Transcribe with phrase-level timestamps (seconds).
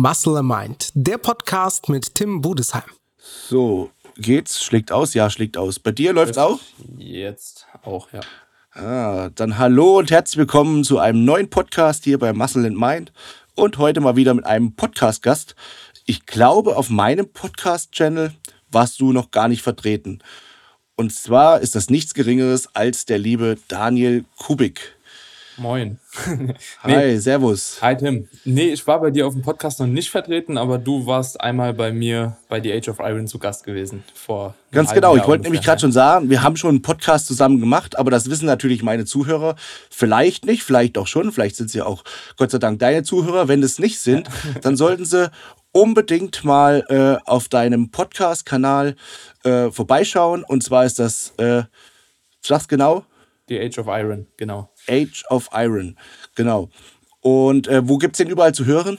[0.00, 2.84] Muscle and Mind, der Podcast mit Tim Budesheim.
[3.18, 4.62] So, geht's?
[4.62, 5.12] Schlägt aus?
[5.12, 5.80] Ja, schlägt aus.
[5.80, 6.60] Bei dir läuft's auch?
[6.98, 8.20] Jetzt auch, ja.
[8.80, 13.12] Ah, dann hallo und herzlich willkommen zu einem neuen Podcast hier bei Muscle and Mind
[13.56, 15.56] und heute mal wieder mit einem Podcast-Gast.
[16.06, 18.32] Ich glaube, auf meinem Podcast-Channel
[18.70, 20.20] warst du noch gar nicht vertreten.
[20.94, 24.96] Und zwar ist das nichts Geringeres als der liebe Daniel Kubik.
[25.58, 25.98] Moin.
[26.84, 26.94] nee.
[26.94, 27.78] Hi, servus.
[27.82, 28.28] Hi Tim.
[28.44, 31.74] Nee, ich war bei dir auf dem Podcast noch nicht vertreten, aber du warst einmal
[31.74, 34.04] bei mir bei The Age of Iron zu Gast gewesen.
[34.14, 35.16] Vor Ganz genau.
[35.16, 38.12] Jahr ich wollte nämlich gerade schon sagen, wir haben schon einen Podcast zusammen gemacht, aber
[38.12, 39.56] das wissen natürlich meine Zuhörer
[39.90, 42.04] vielleicht nicht, vielleicht auch schon, vielleicht sind sie auch
[42.36, 43.48] Gott sei Dank deine Zuhörer.
[43.48, 44.28] Wenn es nicht sind,
[44.62, 45.28] dann sollten sie
[45.72, 48.94] unbedingt mal äh, auf deinem Podcast-Kanal
[49.42, 50.44] äh, vorbeischauen.
[50.44, 51.64] Und zwar ist das, äh,
[52.42, 53.04] sag's genau?
[53.48, 54.70] The Age of Iron, genau.
[54.88, 55.96] Age of Iron,
[56.34, 56.70] genau.
[57.20, 58.98] Und äh, wo gibt's den überall zu hören?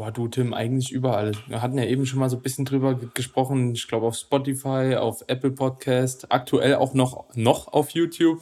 [0.00, 1.32] Boah, du Tim, eigentlich überall.
[1.46, 3.74] Wir hatten ja eben schon mal so ein bisschen drüber gesprochen.
[3.74, 8.40] Ich glaube auf Spotify, auf Apple Podcast, aktuell auch noch, noch auf YouTube.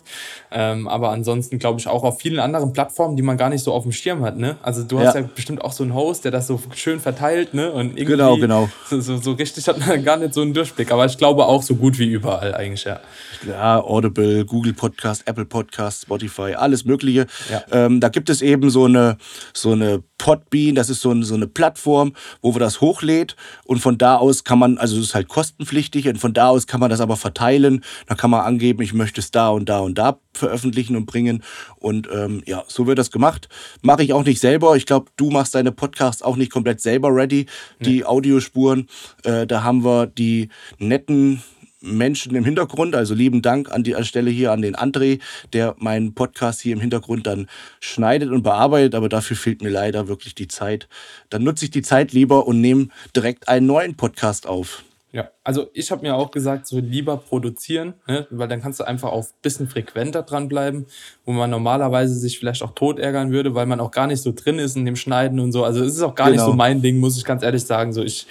[0.52, 3.72] Ähm, aber ansonsten glaube ich auch auf vielen anderen Plattformen, die man gar nicht so
[3.72, 4.38] auf dem Schirm hat.
[4.38, 4.56] Ne?
[4.62, 5.22] Also du hast ja.
[5.22, 7.54] ja bestimmt auch so einen Host, der das so schön verteilt.
[7.54, 7.72] Ne?
[7.72, 8.68] Und irgendwie genau, genau.
[8.88, 10.92] So, so, so richtig hat man gar nicht so einen Durchblick.
[10.92, 13.00] Aber ich glaube auch so gut wie überall eigentlich, ja.
[13.44, 17.26] Ja, Audible, Google Podcast, Apple Podcast, Spotify, alles Mögliche.
[17.50, 17.64] Ja.
[17.72, 19.16] Ähm, da gibt es eben so eine,
[19.52, 23.78] so eine Podbean, das ist so, ein, so eine Plattform, wo wir das hochlädt und
[23.78, 26.80] von da aus kann man, also es ist halt kostenpflichtig und von da aus kann
[26.80, 27.84] man das aber verteilen.
[28.06, 31.42] Da kann man angeben, ich möchte es da und da und da veröffentlichen und bringen
[31.76, 33.48] und ähm, ja, so wird das gemacht.
[33.82, 34.76] Mache ich auch nicht selber.
[34.76, 37.46] Ich glaube, du machst deine Podcasts auch nicht komplett selber ready,
[37.80, 38.04] die nee.
[38.04, 38.88] Audiospuren.
[39.24, 41.42] Äh, da haben wir die netten
[41.80, 42.94] Menschen im Hintergrund.
[42.94, 45.20] Also lieben Dank an die Stelle hier an den André,
[45.52, 47.48] der meinen Podcast hier im Hintergrund dann
[47.80, 48.94] schneidet und bearbeitet.
[48.94, 50.88] Aber dafür fehlt mir leider wirklich die Zeit.
[51.30, 54.84] Dann nutze ich die Zeit lieber und nehme direkt einen neuen Podcast auf.
[55.10, 58.26] Ja, also ich habe mir auch gesagt, so lieber produzieren, ne?
[58.30, 60.84] weil dann kannst du einfach auch ein bisschen frequenter dranbleiben,
[61.24, 64.32] wo man normalerweise sich vielleicht auch tot ärgern würde, weil man auch gar nicht so
[64.36, 65.64] drin ist in dem Schneiden und so.
[65.64, 66.34] Also es ist auch gar genau.
[66.36, 66.56] nicht so genau.
[66.58, 67.94] mein Ding, muss ich ganz ehrlich sagen.
[67.94, 68.26] So ich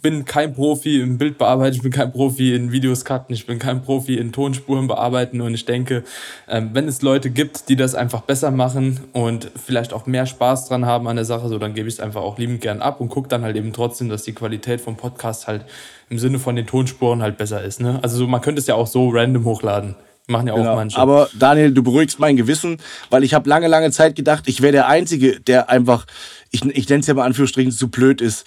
[0.00, 3.82] bin kein Profi im Bildbearbeiten, ich bin kein Profi in Videos cutten, ich bin kein
[3.82, 6.04] Profi in Tonspuren bearbeiten und ich denke,
[6.48, 10.68] ähm, wenn es Leute gibt, die das einfach besser machen und vielleicht auch mehr Spaß
[10.68, 13.00] dran haben an der Sache, so dann gebe ich es einfach auch liebend gern ab
[13.00, 15.66] und gucke dann halt eben trotzdem, dass die Qualität vom Podcast halt
[16.08, 17.80] im Sinne von den Tonspuren halt besser ist.
[17.80, 17.98] Ne?
[18.02, 19.96] Also so, man könnte es ja auch so random hochladen.
[20.28, 20.76] Machen ja auch genau.
[20.76, 20.98] manche.
[20.98, 22.78] Aber Daniel, du beruhigst mein Gewissen,
[23.10, 26.06] weil ich habe lange, lange Zeit gedacht, ich wäre der Einzige, der einfach
[26.52, 28.46] ich, ich nenne es ja mal Anführungsstrichen, zu blöd ist,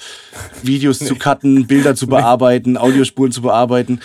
[0.64, 1.08] Videos nee.
[1.08, 2.78] zu cutten, Bilder zu bearbeiten, nee.
[2.78, 4.00] Audiospuren zu bearbeiten.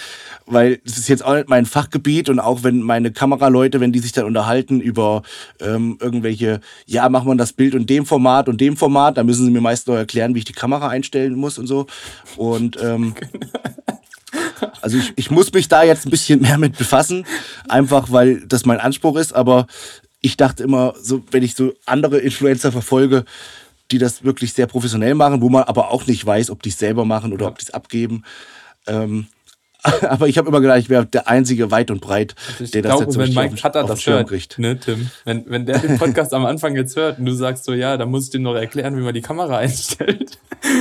[0.47, 4.01] Weil das ist jetzt auch nicht mein Fachgebiet und auch wenn meine Kameraleute, wenn die
[4.01, 5.23] sich dann unterhalten über
[5.61, 9.45] ähm, irgendwelche, ja, macht man das Bild in dem Format und dem Format, dann müssen
[9.45, 11.87] sie mir meist noch erklären, wie ich die Kamera einstellen muss und so.
[12.37, 13.15] Und ähm,
[14.81, 17.27] also ich, ich muss mich da jetzt ein bisschen mehr mit befassen,
[17.69, 19.67] einfach weil das mein Anspruch ist, aber
[20.21, 23.25] ich dachte immer, so, wenn ich so andere Influencer verfolge,
[23.91, 26.79] die das wirklich sehr professionell machen, wo man aber auch nicht weiß, ob die es
[26.79, 27.51] selber machen oder ja.
[27.51, 28.25] ob die es abgeben.
[28.87, 29.27] Ähm,
[30.09, 32.91] aber ich habe immer gedacht, ich wäre der Einzige weit und breit, also der das
[32.91, 34.59] glaube, jetzt so wenn Mike Cutter das hört, kriegt.
[34.59, 35.11] Ne, Tim?
[35.25, 38.07] Wenn, wenn der den Podcast am Anfang jetzt hört und du sagst so, ja, da
[38.07, 40.39] muss ich dem noch erklären, wie man die Kamera einstellt.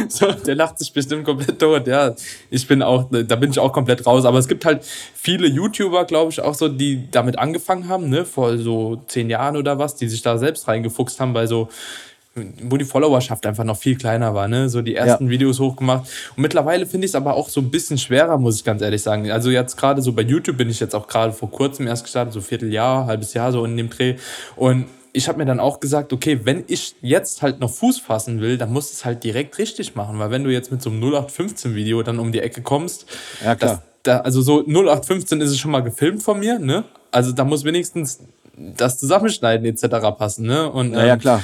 [0.09, 1.87] so, der lacht sich bestimmt komplett tot.
[1.87, 2.13] Ja,
[2.49, 4.25] ich bin auch, da bin ich auch komplett raus.
[4.25, 4.83] Aber es gibt halt
[5.13, 9.57] viele YouTuber, glaube ich, auch so, die damit angefangen haben, ne, vor so zehn Jahren
[9.57, 11.69] oder was, die sich da selbst reingefuchst haben bei so
[12.35, 14.69] wo die Followerschaft einfach noch viel kleiner war, ne?
[14.69, 15.29] So die ersten ja.
[15.29, 16.09] Videos hochgemacht.
[16.35, 19.01] Und mittlerweile finde ich es aber auch so ein bisschen schwerer, muss ich ganz ehrlich
[19.01, 19.29] sagen.
[19.31, 22.33] Also jetzt gerade so bei YouTube bin ich jetzt auch gerade vor kurzem erst gestartet,
[22.33, 24.15] so Vierteljahr, halbes Jahr so in dem Dreh.
[24.55, 28.41] Und ich habe mir dann auch gesagt, okay, wenn ich jetzt halt noch Fuß fassen
[28.41, 30.99] will, dann muss es halt direkt richtig machen, weil wenn du jetzt mit so einem
[30.99, 33.05] 0815 Video dann um die Ecke kommst,
[33.43, 33.71] ja, klar.
[33.71, 36.85] Das, da, also so 0815 ist es schon mal gefilmt von mir, ne?
[37.11, 38.19] Also da muss wenigstens
[38.55, 39.87] das Zusammenschneiden etc.
[40.15, 40.71] passen, ne?
[40.71, 41.43] Und, ähm, ja, klar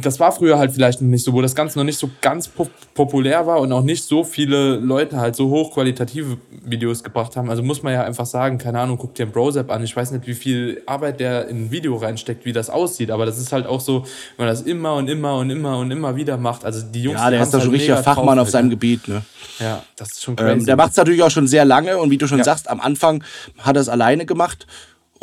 [0.00, 2.48] das war früher halt vielleicht noch nicht so, wo das Ganze noch nicht so ganz
[2.48, 7.48] pop populär war und auch nicht so viele Leute halt so hochqualitative Videos gebracht haben.
[7.48, 9.82] Also muss man ja einfach sagen, keine Ahnung, guck dir ein Brosap an.
[9.82, 13.24] Ich weiß nicht, wie viel Arbeit der in ein Video reinsteckt, wie das aussieht, aber
[13.24, 14.04] das ist halt auch so,
[14.36, 16.64] wenn man das immer und immer und immer und immer wieder macht.
[16.64, 19.22] Also die Jungs, Ja, der ist doch schon halt richtiger Fachmann auf seinem Gebiet, ne?
[19.58, 20.52] Ja, das ist schon crazy.
[20.52, 22.44] Ähm, der macht es natürlich auch schon sehr lange und wie du schon ja.
[22.44, 23.24] sagst, am Anfang
[23.58, 24.66] hat er es alleine gemacht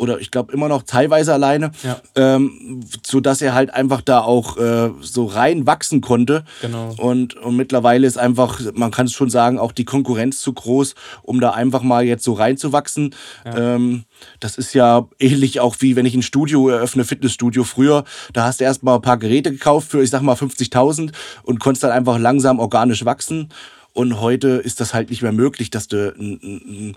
[0.00, 2.00] oder ich glaube immer noch teilweise alleine, ja.
[2.14, 6.44] ähm, so dass er halt einfach da auch äh, so rein wachsen konnte.
[6.62, 6.94] Genau.
[6.96, 10.94] Und, und mittlerweile ist einfach, man kann es schon sagen, auch die Konkurrenz zu groß,
[11.22, 13.14] um da einfach mal jetzt so reinzuwachsen.
[13.44, 13.74] Ja.
[13.74, 14.04] Ähm,
[14.40, 18.04] das ist ja ähnlich auch wie wenn ich ein Studio eröffne, Fitnessstudio früher.
[18.32, 21.12] Da hast du erst mal ein paar Geräte gekauft für, ich sag mal, 50.000
[21.42, 23.50] und konntest dann einfach langsam organisch wachsen.
[23.92, 26.96] Und heute ist das halt nicht mehr möglich, dass du ein, ein,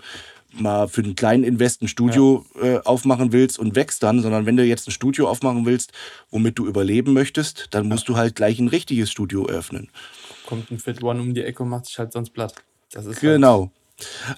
[0.60, 2.76] mal für einen kleinen Invest ein Studio ja.
[2.76, 5.92] äh, aufmachen willst und wächst dann, sondern wenn du jetzt ein Studio aufmachen willst,
[6.30, 9.88] womit du überleben möchtest, dann musst du halt gleich ein richtiges Studio eröffnen.
[10.46, 12.54] Kommt ein Fit One um die Ecke und macht sich halt sonst platt.
[12.90, 13.60] Das ist genau.
[13.60, 13.83] Halt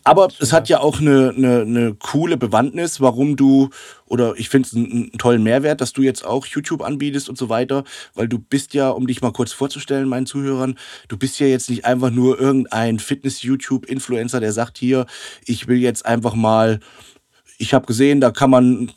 [0.04, 0.80] aber es hat ja.
[0.80, 3.70] auch eine, eine, eine coole Bewandtnis, warum du,
[4.06, 7.38] oder ich finde es einen, einen, tollen Mehrwert, dass du jetzt auch YouTube anbietest und
[7.38, 11.40] so weiter, weil du bist ja, um dich mal kurz vorzustellen, meinen Zuhörern, du bist
[11.40, 15.06] ja jetzt nicht einfach nur irgendein Fitness-YouTube-Influencer, der sagt hier,
[15.44, 16.80] ich will jetzt einfach mal
[17.58, 18.90] ich habe gesehen, da kann man,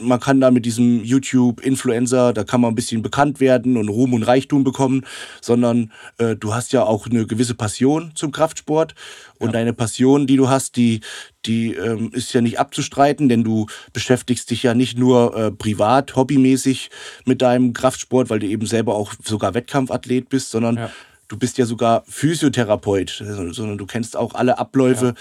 [0.00, 4.14] man kann da mit diesem YouTube-Influencer, da kann man ein bisschen bekannt werden und Ruhm
[4.14, 5.04] und Reichtum bekommen,
[5.40, 8.94] sondern äh, du hast ja auch eine gewisse Passion zum Kraftsport
[9.38, 9.52] und ja.
[9.52, 11.00] deine Passion, die du hast, die,
[11.44, 16.16] die ähm, ist ja nicht abzustreiten, denn du beschäftigst dich ja nicht nur äh, privat,
[16.16, 16.90] hobbymäßig
[17.26, 20.90] mit deinem Kraftsport, weil du eben selber auch sogar Wettkampfathlet bist, sondern ja.
[21.28, 25.06] du bist ja sogar Physiotherapeut, sondern du kennst auch alle Abläufe.
[25.06, 25.14] Ja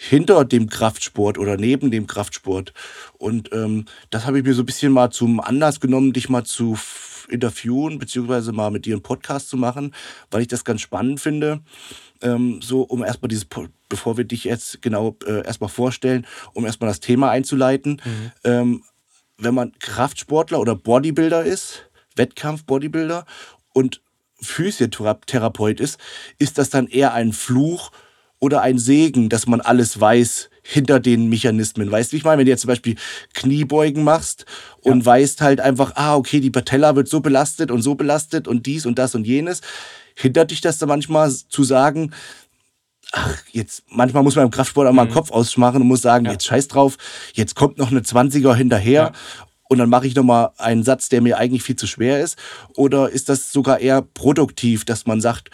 [0.00, 2.72] hinter dem Kraftsport oder neben dem Kraftsport.
[3.18, 6.44] Und ähm, das habe ich mir so ein bisschen mal zum Anlass genommen, dich mal
[6.44, 6.78] zu
[7.28, 9.92] interviewen, beziehungsweise mal mit dir einen Podcast zu machen,
[10.30, 11.62] weil ich das ganz spannend finde.
[12.22, 13.48] Ähm, so, um erstmal dieses,
[13.88, 18.00] bevor wir dich jetzt genau äh, erstmal vorstellen, um erstmal das Thema einzuleiten.
[18.04, 18.32] Mhm.
[18.44, 18.84] Ähm,
[19.36, 23.26] wenn man Kraftsportler oder Bodybuilder ist, Wettkampf-Bodybuilder
[23.72, 24.00] und
[24.40, 25.98] Physiotherapeut ist,
[26.38, 27.90] ist das dann eher ein Fluch
[28.40, 31.90] oder ein Segen, dass man alles weiß hinter den Mechanismen.
[31.90, 32.38] Weißt du, wie ich meine?
[32.38, 32.96] Wenn du jetzt zum Beispiel
[33.34, 34.44] Kniebeugen machst
[34.82, 35.06] und ja.
[35.06, 38.86] weißt halt einfach, ah, okay, die Patella wird so belastet und so belastet und dies
[38.86, 39.62] und das und jenes,
[40.14, 42.12] hindert dich das dann manchmal zu sagen,
[43.12, 45.14] ach, jetzt, manchmal muss man im Kraftsport auch mal den mhm.
[45.14, 46.32] Kopf ausmachen und muss sagen, ja.
[46.32, 46.96] jetzt scheiß drauf,
[47.32, 49.12] jetzt kommt noch eine 20er hinterher ja.
[49.68, 52.36] und dann mache ich nochmal einen Satz, der mir eigentlich viel zu schwer ist.
[52.76, 55.50] Oder ist das sogar eher produktiv, dass man sagt,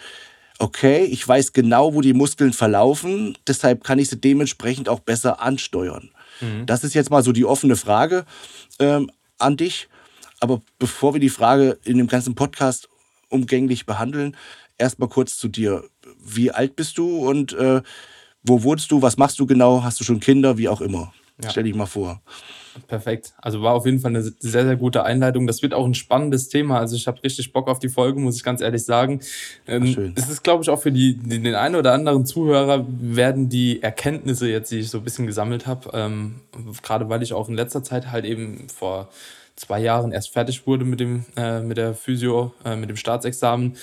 [0.59, 5.41] okay, ich weiß genau, wo die Muskeln verlaufen, deshalb kann ich sie dementsprechend auch besser
[5.41, 6.09] ansteuern.
[6.41, 6.65] Mhm.
[6.65, 8.25] Das ist jetzt mal so die offene Frage
[8.79, 9.87] ähm, an dich.
[10.39, 12.89] Aber bevor wir die Frage in dem ganzen Podcast
[13.29, 14.35] umgänglich behandeln,
[14.77, 15.83] erstmal kurz zu dir.
[16.23, 17.81] Wie alt bist du und äh,
[18.43, 19.01] wo wohnst du?
[19.01, 19.83] Was machst du genau?
[19.83, 20.57] Hast du schon Kinder?
[20.57, 21.13] Wie auch immer.
[21.41, 21.49] Ja.
[21.49, 22.21] Stell dich mal vor.
[22.87, 23.33] Perfekt.
[23.37, 25.47] Also war auf jeden Fall eine sehr, sehr gute Einleitung.
[25.47, 26.79] Das wird auch ein spannendes Thema.
[26.79, 29.21] Also ich habe richtig Bock auf die Folge, muss ich ganz ehrlich sagen.
[29.67, 30.13] Ähm, schön.
[30.15, 34.49] Es ist, glaube ich, auch für die, den einen oder anderen Zuhörer werden die Erkenntnisse
[34.49, 36.41] jetzt, die ich so ein bisschen gesammelt habe, ähm,
[36.81, 39.09] gerade weil ich auch in letzter Zeit halt eben vor
[39.55, 43.75] zwei Jahren erst fertig wurde mit dem äh, mit der Physio, äh, mit dem Staatsexamen.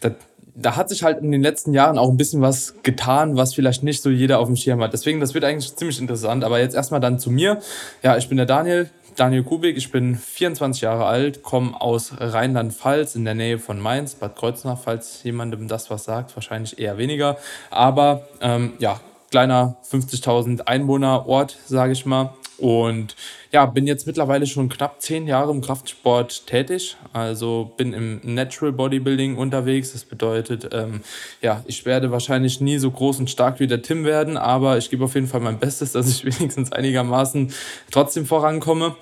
[0.00, 0.10] Da,
[0.60, 3.82] da hat sich halt in den letzten Jahren auch ein bisschen was getan, was vielleicht
[3.82, 4.92] nicht so jeder auf dem Schirm hat.
[4.92, 6.44] Deswegen, das wird eigentlich ziemlich interessant.
[6.44, 7.60] Aber jetzt erstmal dann zu mir.
[8.02, 13.16] Ja, ich bin der Daniel, Daniel Kubik, ich bin 24 Jahre alt, komme aus Rheinland-Pfalz
[13.16, 17.38] in der Nähe von Mainz, Bad Kreuznach, falls jemandem das was sagt, wahrscheinlich eher weniger.
[17.70, 22.34] Aber ähm, ja, kleiner 50.000 Einwohner Ort, sage ich mal.
[22.60, 23.16] Und
[23.52, 26.96] ja, bin jetzt mittlerweile schon knapp zehn Jahre im Kraftsport tätig.
[27.12, 29.92] Also bin im Natural Bodybuilding unterwegs.
[29.92, 31.00] Das bedeutet, ähm,
[31.40, 34.90] ja, ich werde wahrscheinlich nie so groß und stark wie der Tim werden, aber ich
[34.90, 37.52] gebe auf jeden Fall mein Bestes, dass ich wenigstens einigermaßen
[37.90, 38.94] trotzdem vorankomme.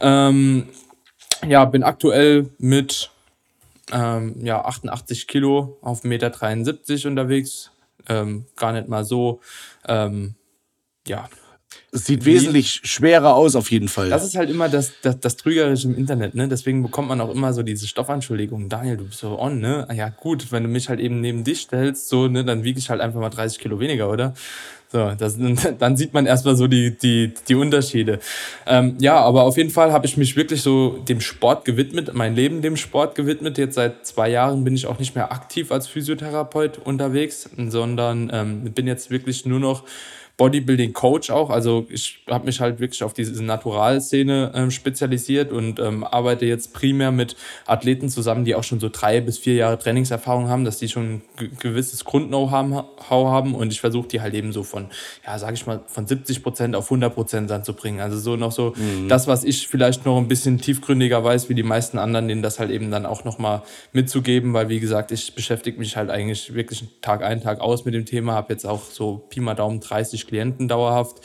[0.00, 0.68] Ähm,
[1.46, 3.10] ja, bin aktuell mit
[3.92, 7.70] ähm, ja, 88 Kilo auf 1,73 Meter unterwegs.
[8.08, 9.40] Ähm, gar nicht mal so,
[9.86, 10.34] ähm,
[11.06, 11.28] ja,
[11.90, 14.10] es sieht wesentlich schwerer aus, auf jeden Fall.
[14.10, 16.46] Das ist halt immer das, das, das Trügerische im Internet, ne?
[16.46, 18.68] Deswegen bekommt man auch immer so diese Stoffanschuldigungen.
[18.68, 19.86] Daniel, du bist so on, ne?
[19.88, 22.78] Ah ja, gut, wenn du mich halt eben neben dich stellst, so, ne, dann wiege
[22.78, 24.34] ich halt einfach mal 30 Kilo weniger, oder?
[24.90, 25.38] So, das,
[25.78, 28.20] dann sieht man erstmal so die, die, die Unterschiede.
[28.66, 32.34] Ähm, ja, aber auf jeden Fall habe ich mich wirklich so dem Sport gewidmet, mein
[32.34, 33.56] Leben dem Sport gewidmet.
[33.56, 38.72] Jetzt seit zwei Jahren bin ich auch nicht mehr aktiv als Physiotherapeut unterwegs, sondern ähm,
[38.72, 39.84] bin jetzt wirklich nur noch
[40.38, 41.50] Bodybuilding-Coach auch.
[41.50, 46.72] Also ich habe mich halt wirklich auf diese Naturalszene ähm, spezialisiert und ähm, arbeite jetzt
[46.72, 50.78] primär mit Athleten zusammen, die auch schon so drei bis vier Jahre Trainingserfahrung haben, dass
[50.78, 54.86] die schon ein gewisses Grund-Know-how haben und ich versuche die halt eben so von,
[55.26, 58.00] ja, sage ich mal, von 70 Prozent auf 100 Prozent dann zu bringen.
[58.00, 59.08] Also so noch so mhm.
[59.08, 62.60] das, was ich vielleicht noch ein bisschen tiefgründiger weiß, wie die meisten anderen, denen das
[62.60, 66.84] halt eben dann auch nochmal mitzugeben, weil wie gesagt, ich beschäftige mich halt eigentlich wirklich
[67.00, 70.27] Tag ein, Tag aus mit dem Thema, habe jetzt auch so Pi mal Daumen 30
[70.28, 71.16] Klienten dauerhaft,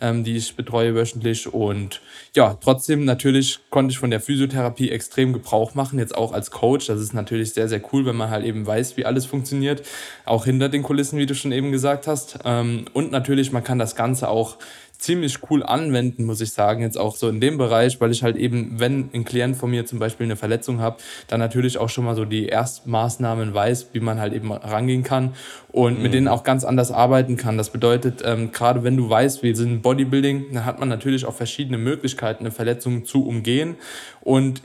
[0.00, 1.52] ähm, die ich betreue wöchentlich.
[1.52, 2.02] Und
[2.34, 6.86] ja, trotzdem natürlich konnte ich von der Physiotherapie extrem Gebrauch machen, jetzt auch als Coach.
[6.86, 9.82] Das ist natürlich sehr, sehr cool, wenn man halt eben weiß, wie alles funktioniert,
[10.26, 12.40] auch hinter den Kulissen, wie du schon eben gesagt hast.
[12.44, 14.58] Ähm, und natürlich, man kann das Ganze auch
[14.98, 18.36] ziemlich cool anwenden, muss ich sagen, jetzt auch so in dem Bereich, weil ich halt
[18.36, 22.04] eben, wenn ein Klient von mir zum Beispiel eine Verletzung hat, dann natürlich auch schon
[22.04, 25.34] mal so die Erstmaßnahmen weiß, wie man halt eben rangehen kann
[25.70, 26.02] und mhm.
[26.02, 27.56] mit denen auch ganz anders arbeiten kann.
[27.56, 31.34] Das bedeutet, ähm, gerade wenn du weißt, wir sind Bodybuilding, dann hat man natürlich auch
[31.34, 33.76] verschiedene Möglichkeiten, eine Verletzung zu umgehen
[34.20, 34.62] und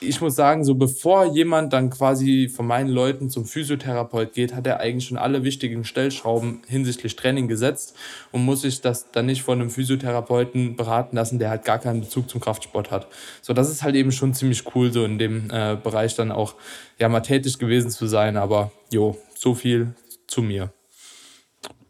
[0.00, 4.66] ich muss sagen, so bevor jemand dann quasi von meinen Leuten zum Physiotherapeut geht, hat
[4.66, 7.96] er eigentlich schon alle wichtigen Stellschrauben hinsichtlich Training gesetzt
[8.32, 12.00] und muss sich das dann nicht von einem Physiotherapeuten beraten lassen, der halt gar keinen
[12.00, 13.08] Bezug zum Kraftsport hat.
[13.42, 16.54] So, das ist halt eben schon ziemlich cool, so in dem äh, Bereich dann auch
[16.98, 18.36] ja mal tätig gewesen zu sein.
[18.36, 19.94] Aber jo, so viel
[20.26, 20.72] zu mir.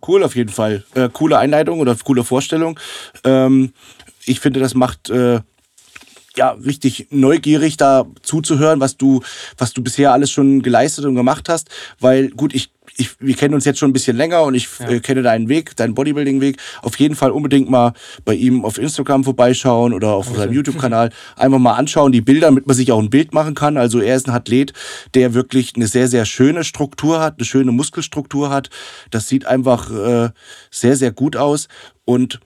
[0.07, 0.85] Cool auf jeden Fall.
[0.95, 2.79] Äh, coole Einleitung oder coole Vorstellung.
[3.25, 3.73] Ähm,
[4.27, 5.41] ich finde, das macht äh,
[6.37, 9.23] ja, richtig neugierig da zuzuhören, was du,
[9.57, 11.69] was du bisher alles schon geleistet und gemacht hast,
[12.01, 14.89] weil gut, ich ich, wir kennen uns jetzt schon ein bisschen länger und ich ja.
[14.89, 16.59] äh, kenne deinen Weg, deinen Bodybuilding-Weg.
[16.83, 17.93] Auf jeden Fall unbedingt mal
[18.25, 20.39] bei ihm auf Instagram vorbeischauen oder auf okay.
[20.39, 23.77] seinem YouTube-Kanal einfach mal anschauen, die Bilder, damit man sich auch ein Bild machen kann.
[23.77, 24.73] Also er ist ein Athlet,
[25.15, 28.71] der wirklich eine sehr, sehr schöne Struktur hat, eine schöne Muskelstruktur hat.
[29.11, 30.31] Das sieht einfach äh,
[30.71, 31.69] sehr, sehr gut aus
[32.05, 32.41] und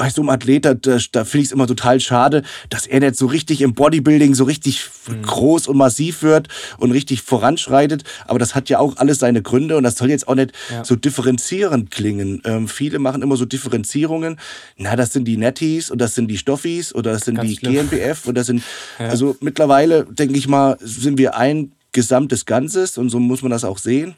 [0.00, 3.16] bei so einem Athlet, da, da, finde ich es immer total schade, dass er nicht
[3.16, 5.20] so richtig im Bodybuilding so richtig mhm.
[5.20, 8.04] groß und massiv wird und richtig voranschreitet.
[8.26, 10.86] Aber das hat ja auch alles seine Gründe und das soll jetzt auch nicht ja.
[10.86, 12.40] so differenzierend klingen.
[12.46, 14.40] Ähm, viele machen immer so Differenzierungen.
[14.78, 17.56] Na, das sind die Netties und das sind die Stoffis oder das sind Ganz die
[17.56, 17.90] schlimm.
[17.90, 18.62] GmbF und das sind,
[18.98, 19.08] ja.
[19.08, 23.64] also mittlerweile, denke ich mal, sind wir ein gesamtes Ganzes und so muss man das
[23.64, 24.14] auch sehen.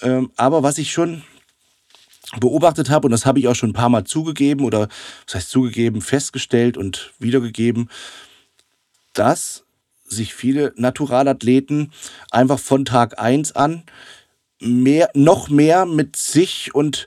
[0.00, 1.22] Ähm, aber was ich schon
[2.40, 4.88] beobachtet habe, und das habe ich auch schon ein paar Mal zugegeben oder
[5.26, 7.90] was heißt zugegeben, festgestellt und wiedergegeben,
[9.12, 9.64] dass
[10.04, 11.92] sich viele Naturalathleten
[12.30, 13.84] einfach von Tag 1 an
[14.60, 17.06] mehr, noch mehr mit sich und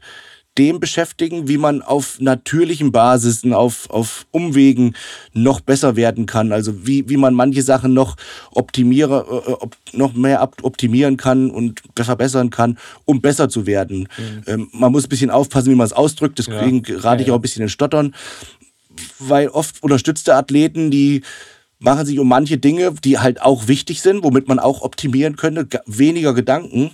[0.58, 4.96] dem beschäftigen, wie man auf natürlichen Basisen, auf, auf Umwegen
[5.34, 6.52] noch besser werden kann.
[6.52, 8.16] Also wie, wie man manche Sachen noch
[8.52, 14.08] optimiere, äh, op, noch mehr optimieren kann und verbessern kann, um besser zu werden.
[14.18, 14.44] Mhm.
[14.48, 16.40] Ähm, man muss ein bisschen aufpassen, wie man es ausdrückt.
[16.40, 17.00] Deswegen ja.
[17.00, 18.16] rate ich auch ein bisschen in Stottern.
[19.20, 21.22] Weil oft unterstützte Athleten, die
[21.80, 25.68] machen sich um manche Dinge, die halt auch wichtig sind, womit man auch optimieren könnte,
[25.86, 26.92] weniger Gedanken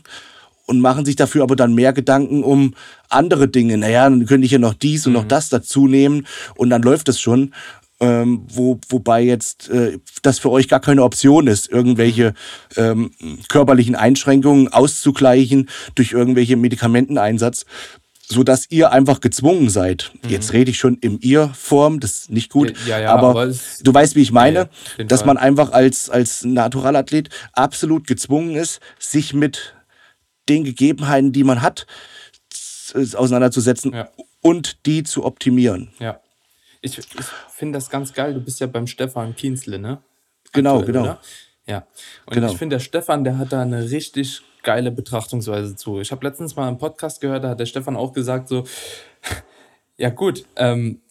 [0.66, 2.74] und machen sich dafür aber dann mehr Gedanken um
[3.10, 3.78] andere Dinge.
[3.78, 5.20] Naja, dann könnte ich ja noch dies und mhm.
[5.20, 6.26] noch das dazu nehmen
[6.56, 7.54] und dann läuft es schon.
[8.00, 12.34] Ähm, wo, wobei jetzt äh, das für euch gar keine Option ist, irgendwelche
[12.76, 13.12] ähm,
[13.48, 17.68] körperlichen Einschränkungen auszugleichen durch irgendwelche Medikamenteneinsatz,
[18.28, 20.12] so dass ihr einfach gezwungen seid.
[20.24, 20.30] Mhm.
[20.32, 23.54] Jetzt rede ich schon im Ihr-Form, das ist nicht gut, ja, ja, aber, aber
[23.84, 28.80] du weißt, wie ich meine, ja, dass man einfach als, als Naturalathlet absolut gezwungen ist,
[28.98, 29.76] sich mit
[30.50, 31.86] den Gegebenheiten, die man hat,
[32.94, 34.10] auseinanderzusetzen ja.
[34.42, 35.92] und die zu optimieren.
[36.00, 36.20] Ja.
[36.82, 37.06] Ich, ich
[37.50, 38.34] finde das ganz geil.
[38.34, 40.02] Du bist ja beim Stefan Kienzle, ne?
[40.52, 41.04] Genau, Aktuell, genau.
[41.04, 41.22] Oder?
[41.68, 41.88] Ja.
[42.26, 42.52] Und genau.
[42.52, 46.00] ich finde, der Stefan, der hat da eine richtig geile Betrachtungsweise zu.
[46.00, 48.66] Ich habe letztens mal einen Podcast gehört, da hat der Stefan auch gesagt, so,
[49.98, 51.02] ja gut, ähm,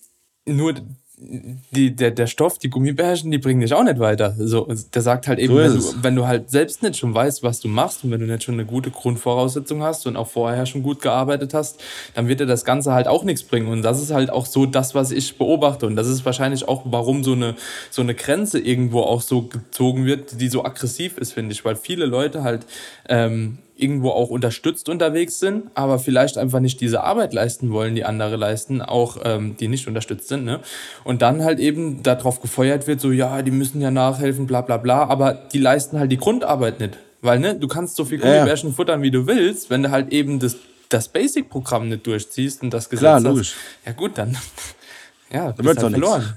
[0.45, 0.75] nur
[1.23, 4.35] die, der, der Stoff, die Gummibärchen, die bringen dich auch nicht weiter.
[4.39, 7.43] So, der sagt halt eben, so wenn, du, wenn du halt selbst nicht schon weißt,
[7.43, 10.65] was du machst und wenn du nicht schon eine gute Grundvoraussetzung hast und auch vorher
[10.67, 11.81] schon gut gearbeitet hast,
[12.15, 13.69] dann wird dir das Ganze halt auch nichts bringen.
[13.69, 15.87] Und das ist halt auch so das, was ich beobachte.
[15.87, 17.55] Und das ist wahrscheinlich auch, warum so eine,
[17.91, 21.65] so eine Grenze irgendwo auch so gezogen wird, die so aggressiv ist, finde ich.
[21.65, 22.67] Weil viele Leute halt
[23.09, 28.05] ähm, irgendwo auch unterstützt unterwegs sind, aber vielleicht einfach nicht diese Arbeit leisten wollen, die
[28.05, 30.45] andere leisten, auch ähm, die nicht unterstützt sind.
[30.45, 30.61] Ne?
[31.05, 34.77] Und dann halt eben darauf gefeuert wird, so ja, die müssen ja nachhelfen, bla bla
[34.77, 36.99] bla, aber die leisten halt die Grundarbeit nicht.
[37.23, 38.75] Weil ne, du kannst so viel Gummibärchen ja.
[38.75, 40.57] futtern, wie du willst, wenn du halt eben das,
[40.89, 43.55] das Basic-Programm nicht durchziehst und das Gesetz Klar, logisch.
[43.55, 44.37] Hast, ja gut, dann
[45.33, 46.35] ja, dann wird halt verloren.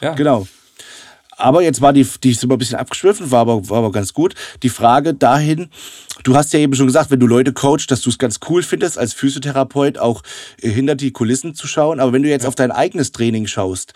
[0.00, 0.14] Ja.
[0.14, 0.46] Genau.
[1.36, 4.12] Aber jetzt war die, die ist immer ein bisschen abgeschwiffen, war aber, war aber ganz
[4.12, 4.34] gut.
[4.62, 5.68] Die Frage dahin,
[6.24, 8.62] du hast ja eben schon gesagt, wenn du Leute coachst, dass du es ganz cool
[8.62, 10.22] findest, als Physiotherapeut auch
[10.60, 12.00] äh, hinter die Kulissen zu schauen.
[12.00, 12.48] Aber wenn du jetzt ja.
[12.48, 13.92] auf dein eigenes Training schaust,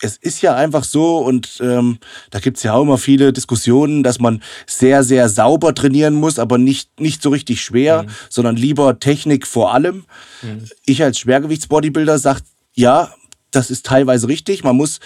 [0.00, 1.98] es ist ja einfach so, und ähm,
[2.30, 6.58] da gibt's ja auch immer viele Diskussionen, dass man sehr, sehr sauber trainieren muss, aber
[6.58, 8.08] nicht, nicht so richtig schwer, mhm.
[8.28, 10.04] sondern lieber Technik vor allem.
[10.42, 10.68] Mhm.
[10.84, 12.40] Ich als Schwergewichtsbodybuilder sag,
[12.74, 13.14] ja,
[13.54, 14.64] das ist teilweise richtig.
[14.64, 15.00] Man muss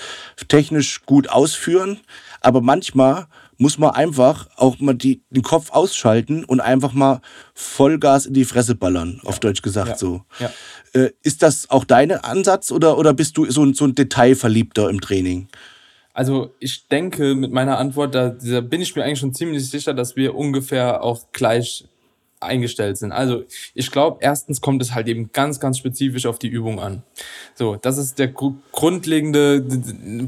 [0.48, 2.00] technisch gut ausführen,
[2.40, 3.26] aber manchmal
[3.58, 7.20] muss man einfach auch mal die, den Kopf ausschalten und einfach mal
[7.54, 9.96] Vollgas in die Fresse ballern, auf Deutsch gesagt ja.
[9.96, 10.22] so.
[10.38, 10.52] Ja.
[10.92, 15.00] Äh, ist das auch dein Ansatz oder, oder bist du so, so ein Detailverliebter im
[15.00, 15.48] Training?
[16.14, 19.92] Also ich denke, mit meiner Antwort, da, da bin ich mir eigentlich schon ziemlich sicher,
[19.92, 21.84] dass wir ungefähr auch gleich
[22.40, 23.12] eingestellt sind.
[23.12, 27.02] Also ich glaube, erstens kommt es halt eben ganz, ganz spezifisch auf die Übung an.
[27.54, 29.60] So, das ist der gr grundlegende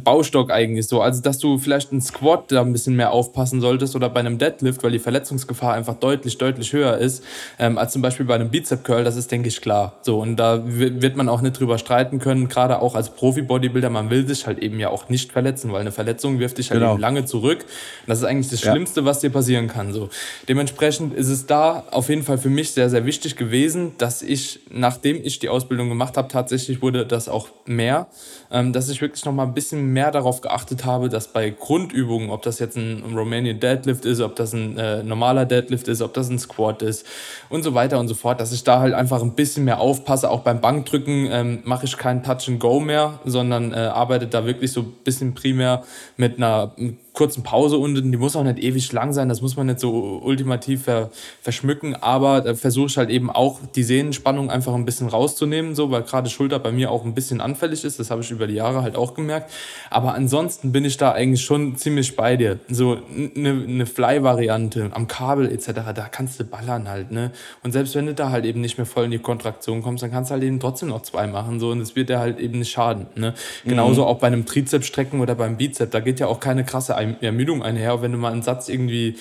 [0.02, 1.00] Baustock eigentlich so.
[1.00, 4.38] Also, dass du vielleicht ein Squat da ein bisschen mehr aufpassen solltest oder bei einem
[4.38, 7.22] Deadlift, weil die Verletzungsgefahr einfach deutlich, deutlich höher ist,
[7.60, 9.98] ähm, als zum Beispiel bei einem Bizep Curl, das ist, denke ich, klar.
[10.02, 14.10] So, und da wird man auch nicht drüber streiten können, gerade auch als Profi-Bodybuilder, man
[14.10, 16.94] will sich halt eben ja auch nicht verletzen, weil eine Verletzung wirft dich halt genau.
[16.94, 17.60] eben lange zurück.
[17.60, 19.06] Und das ist eigentlich das Schlimmste, ja.
[19.06, 19.92] was dir passieren kann.
[19.92, 20.08] So.
[20.48, 24.60] Dementsprechend ist es da auf jeden Fall für mich sehr, sehr wichtig gewesen, dass ich,
[24.70, 28.08] nachdem ich die Ausbildung gemacht habe, tatsächlich wurde das auch mehr,
[28.50, 32.30] ähm, dass ich wirklich noch mal ein bisschen mehr darauf geachtet habe, dass bei Grundübungen,
[32.30, 36.14] ob das jetzt ein Romanian Deadlift ist, ob das ein äh, normaler Deadlift ist, ob
[36.14, 37.06] das ein Squat ist
[37.48, 40.30] und so weiter und so fort, dass ich da halt einfach ein bisschen mehr aufpasse.
[40.30, 44.46] Auch beim Bankdrücken ähm, mache ich kein Touch and Go mehr, sondern äh, arbeite da
[44.46, 45.82] wirklich so ein bisschen primär
[46.16, 46.72] mit einer
[47.20, 50.22] kurzen Pause unten, die muss auch nicht ewig lang sein, das muss man nicht so
[50.24, 51.10] ultimativ ver,
[51.42, 55.90] verschmücken, aber da versuche ich halt eben auch die Sehnenspannung einfach ein bisschen rauszunehmen, so,
[55.90, 58.54] weil gerade Schulter bei mir auch ein bisschen anfällig ist, das habe ich über die
[58.54, 59.50] Jahre halt auch gemerkt,
[59.90, 62.96] aber ansonsten bin ich da eigentlich schon ziemlich bei dir, so
[63.36, 68.06] eine ne Fly-Variante am Kabel etc., da kannst du ballern halt, ne, und selbst wenn
[68.06, 70.42] du da halt eben nicht mehr voll in die Kontraktion kommst, dann kannst du halt
[70.42, 73.34] eben trotzdem noch zwei machen, so, und es wird dir halt eben nicht schaden, ne,
[73.66, 74.08] genauso mhm.
[74.08, 78.02] auch bei einem Trizep-Strecken oder beim Bizep, da geht ja auch keine krasse Ermüdung einher,
[78.02, 79.16] wenn du mal einen Satz irgendwie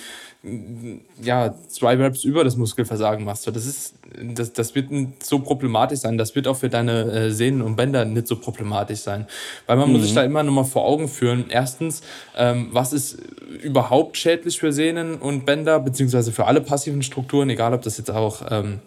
[1.21, 3.45] ja, zwei Reps über das Muskelversagen machst.
[3.47, 3.95] Das, ist,
[4.35, 6.17] das, das wird nicht so problematisch sein.
[6.17, 9.27] Das wird auch für deine äh, Sehnen und Bänder nicht so problematisch sein.
[9.65, 9.95] Weil man mhm.
[9.95, 11.45] muss sich da immer nochmal vor Augen führen.
[11.49, 12.01] Erstens,
[12.37, 13.17] ähm, was ist
[13.61, 18.11] überhaupt schädlich für Sehnen und Bänder, beziehungsweise für alle passiven Strukturen, egal ob das jetzt
[18.11, 18.79] auch ähm,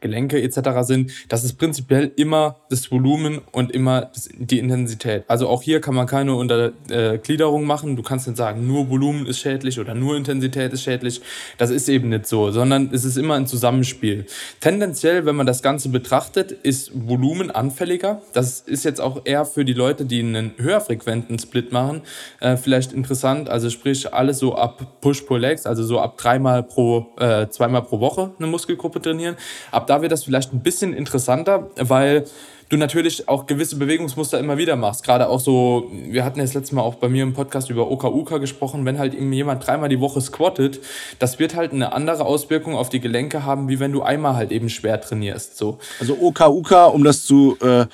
[0.00, 0.60] Gelenke etc.
[0.82, 5.24] sind, das ist prinzipiell immer das Volumen und immer die Intensität.
[5.28, 7.96] Also auch hier kann man keine Untergliederung äh, machen.
[7.96, 11.20] Du kannst nicht sagen, nur Volumen ist schädlich oder nur Intensität ist schädlich.
[11.58, 14.26] Das ist eben nicht so, sondern es ist immer ein Zusammenspiel.
[14.60, 18.22] Tendenziell, wenn man das Ganze betrachtet, ist Volumen anfälliger.
[18.32, 22.02] Das ist jetzt auch eher für die Leute, die einen höherfrequenten Split machen,
[22.40, 23.48] äh, vielleicht interessant.
[23.48, 28.32] Also sprich alles so ab Push-Pull-Legs, also so ab dreimal pro, äh, zweimal pro Woche
[28.38, 29.36] eine Muskelgruppe trainieren.
[29.70, 32.24] Ab da wird das vielleicht ein bisschen interessanter, weil
[32.68, 35.04] du natürlich auch gewisse Bewegungsmuster immer wieder machst.
[35.04, 38.40] Gerade auch so, wir hatten jetzt letztes Mal auch bei mir im Podcast über OKUK
[38.40, 40.80] gesprochen, wenn halt eben jemand dreimal die Woche squattet,
[41.18, 44.50] das wird halt eine andere Auswirkung auf die Gelenke haben, wie wenn du einmal halt
[44.50, 45.56] eben schwer trainierst.
[45.56, 45.78] So.
[46.00, 47.86] Also OKUK, um das zu, äh,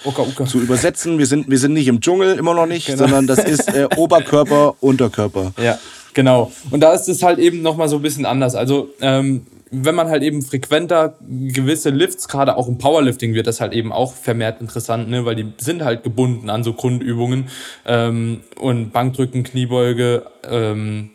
[0.46, 2.98] zu übersetzen, wir sind, wir sind nicht im Dschungel, immer noch nicht, genau.
[2.98, 5.52] sondern das ist äh, Oberkörper, Unterkörper.
[5.62, 5.78] Ja.
[6.14, 6.52] Genau.
[6.70, 8.54] Und da ist es halt eben nochmal so ein bisschen anders.
[8.54, 13.60] Also ähm, wenn man halt eben frequenter gewisse Lifts, gerade auch im Powerlifting wird das
[13.60, 15.24] halt eben auch vermehrt interessant, ne?
[15.24, 17.48] weil die sind halt gebunden an so Grundübungen
[17.86, 21.10] ähm, und Bankdrücken, Kniebeuge ähm,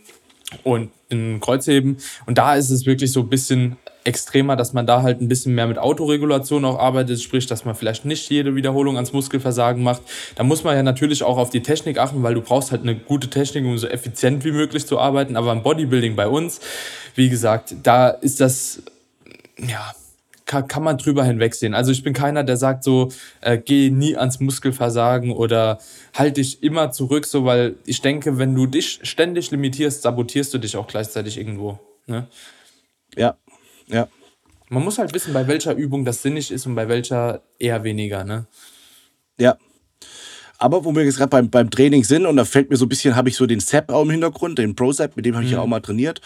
[0.64, 1.98] und in Kreuzheben.
[2.26, 5.54] Und da ist es wirklich so ein bisschen extremer, dass man da halt ein bisschen
[5.54, 10.02] mehr mit Autoregulation auch arbeitet, sprich, dass man vielleicht nicht jede Wiederholung ans Muskelversagen macht.
[10.36, 12.96] Da muss man ja natürlich auch auf die Technik achten, weil du brauchst halt eine
[12.96, 15.36] gute Technik, um so effizient wie möglich zu arbeiten.
[15.36, 16.62] Aber im Bodybuilding bei uns,
[17.16, 18.82] wie gesagt, da ist das,
[19.58, 19.92] ja,
[20.46, 21.74] kann, man drüber hinwegsehen.
[21.74, 23.10] Also ich bin keiner, der sagt so,
[23.42, 25.80] äh, geh nie ans Muskelversagen oder
[26.14, 30.58] halt dich immer zurück, so weil ich denke, wenn du dich ständig limitierst, sabotierst du
[30.60, 31.80] dich auch gleichzeitig irgendwo.
[32.06, 32.28] Ne?
[33.18, 33.36] Ja,
[33.88, 34.08] ja.
[34.70, 38.24] Man muss halt wissen, bei welcher Übung das sinnig ist und bei welcher eher weniger,
[38.24, 38.48] ne?
[39.40, 39.58] Ja.
[40.60, 42.90] Aber wo wir jetzt gerade beim, beim Training sind, und da fällt mir so ein
[42.90, 45.52] bisschen, habe ich so den SEP auch im Hintergrund, den Pro-SEP, mit dem habe ich
[45.52, 45.58] mhm.
[45.58, 46.20] ja auch mal trainiert.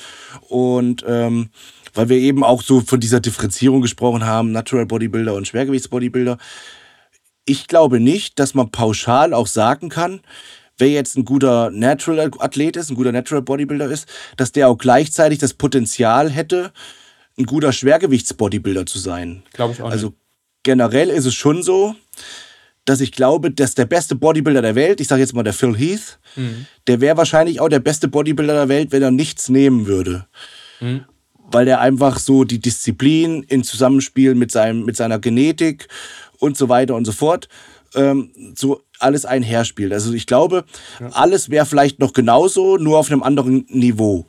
[0.48, 1.50] Und ähm,
[1.94, 6.38] weil wir eben auch so von dieser Differenzierung gesprochen haben, Natural Bodybuilder und Schwergewichtsbodybuilder.
[7.46, 10.22] Ich glaube nicht, dass man pauschal auch sagen kann,
[10.78, 14.78] wer jetzt ein guter Natural Athlet ist, ein guter Natural Bodybuilder ist, dass der auch
[14.78, 16.72] gleichzeitig das Potenzial hätte,
[17.38, 19.44] ein guter Schwergewichtsbodybuilder zu sein.
[19.54, 19.90] Glaube ich auch.
[19.90, 20.14] Also
[20.64, 21.96] generell ist es schon so,
[22.86, 25.78] dass ich glaube, dass der beste Bodybuilder der Welt, ich sage jetzt mal der Phil
[25.78, 26.66] Heath, mhm.
[26.88, 30.26] der wäre wahrscheinlich auch der beste Bodybuilder der Welt, wenn er nichts nehmen würde.
[30.80, 31.06] Mhm.
[31.52, 35.88] Weil der einfach so die Disziplin in Zusammenspiel mit, seinem, mit seiner Genetik
[36.40, 37.50] und so weiter und so fort
[37.96, 39.94] ähm, so alles einherspielt.
[39.94, 40.66] Also ich glaube,
[41.00, 41.10] ja.
[41.10, 44.28] alles wäre vielleicht noch genauso, nur auf einem anderen Niveau.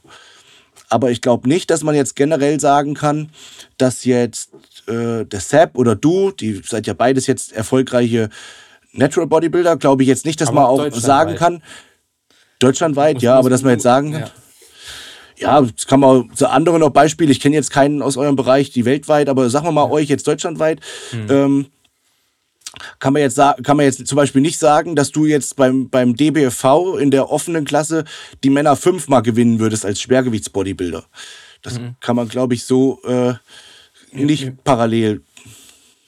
[0.93, 3.31] Aber ich glaube nicht, dass man jetzt generell sagen kann,
[3.79, 4.51] dass jetzt
[4.87, 8.29] äh, der Sepp oder du, die seid ja beides jetzt erfolgreiche
[8.93, 11.63] Natural Bodybuilder, glaube ich jetzt nicht, dass aber man auch sagen kann,
[12.59, 14.31] deutschlandweit, muss, ja, muss, aber dass man jetzt sagen ja.
[15.39, 17.33] ja, das kann man zu anderen noch Beispiele.
[17.33, 20.29] Ich kenne jetzt keinen aus eurem Bereich, die weltweit, aber sagen wir mal euch jetzt
[20.29, 20.81] deutschlandweit.
[21.13, 21.27] Mhm.
[21.31, 21.67] Ähm,
[22.99, 26.17] kann man jetzt kann man jetzt zum Beispiel nicht sagen, dass du jetzt beim, beim
[26.17, 28.05] DBFV in der offenen Klasse
[28.43, 31.05] die Männer fünfmal gewinnen würdest als Schwergewichtsbodybuilder.
[31.63, 31.97] Das mhm.
[32.01, 33.35] kann man, glaube ich, so äh,
[34.13, 35.23] nicht mir, parallel.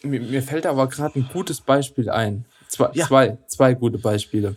[0.03, 2.45] Mir, mir, fällt aber gerade ein gutes Beispiel ein.
[2.69, 3.07] Zwei, ja.
[3.07, 4.57] zwei, zwei gute Beispiele.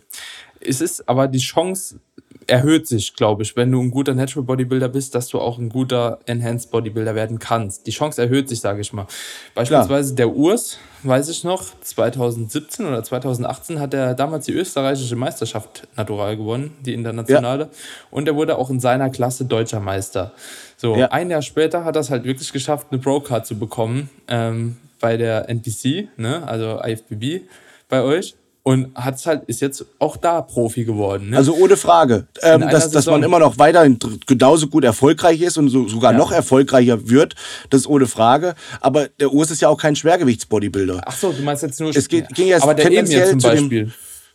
[0.60, 2.00] Es ist aber die Chance
[2.48, 5.68] erhöht sich, glaube ich, wenn du ein guter Natural Bodybuilder bist, dass du auch ein
[5.68, 7.86] guter Enhanced Bodybuilder werden kannst.
[7.86, 9.06] Die Chance erhöht sich, sage ich mal.
[9.54, 10.28] Beispielsweise Klar.
[10.28, 16.36] der Urs, weiß ich noch, 2017 oder 2018 hat er damals die österreichische Meisterschaft natural
[16.36, 17.64] gewonnen, die internationale.
[17.64, 17.70] Ja.
[18.10, 20.32] Und er wurde auch in seiner Klasse deutscher Meister.
[20.78, 21.08] So, ja.
[21.08, 25.18] ein Jahr später hat er es halt wirklich geschafft, eine Pro-Card zu bekommen ähm, bei
[25.18, 27.46] der NPC, ne, also IFBB
[27.88, 28.34] bei euch
[28.68, 31.30] und hat's halt, ist jetzt auch da Profi geworden.
[31.30, 31.38] Ne?
[31.38, 32.26] Also ohne Frage.
[32.42, 36.18] Ähm, dass, dass man immer noch weiterhin genauso gut erfolgreich ist und so, sogar ja.
[36.18, 37.34] noch erfolgreicher wird,
[37.70, 38.54] das ist ohne Frage.
[38.82, 41.00] Aber der Urs ist ja auch kein Schwergewichtsbodybuilder.
[41.06, 41.96] Ach so, du meinst jetzt nur...
[41.96, 43.90] Es geht, ging jetzt aber der tendenziell zum Beispiel.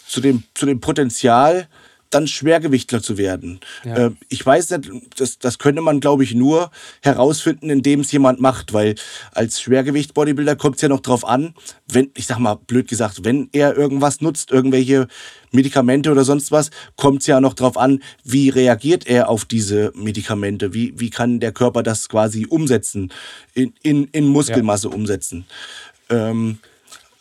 [0.08, 1.68] Zu dem, zu dem, zu dem Potenzial
[2.14, 3.60] dann Schwergewichtler zu werden.
[3.84, 4.08] Ja.
[4.08, 6.72] Äh, ich weiß nicht, das, das könnte man, glaube ich, nur
[7.02, 8.96] herausfinden, indem es jemand macht, weil
[9.32, 11.54] als Schwergewicht-Bodybuilder kommt es ja noch drauf an,
[11.88, 15.08] wenn, ich sag mal, blöd gesagt, wenn er irgendwas nutzt, irgendwelche
[15.52, 19.92] Medikamente oder sonst was, kommt es ja noch drauf an, wie reagiert er auf diese
[19.96, 23.12] Medikamente, wie, wie kann der Körper das quasi umsetzen,
[23.54, 24.96] in, in, in Muskelmasse ja.
[24.96, 25.46] umsetzen.
[26.10, 26.60] Ähm,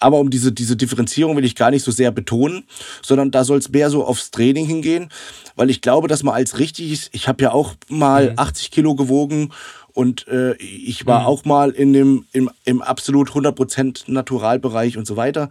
[0.03, 2.65] aber um diese, diese Differenzierung will ich gar nicht so sehr betonen,
[3.03, 5.11] sondern da soll es mehr so aufs Training hingehen,
[5.55, 8.39] weil ich glaube, dass man als richtiges, ich habe ja auch mal mhm.
[8.39, 9.53] 80 Kilo gewogen
[9.93, 11.27] und äh, ich war mhm.
[11.27, 15.51] auch mal in dem, im, im absolut 100% Naturalbereich und so weiter.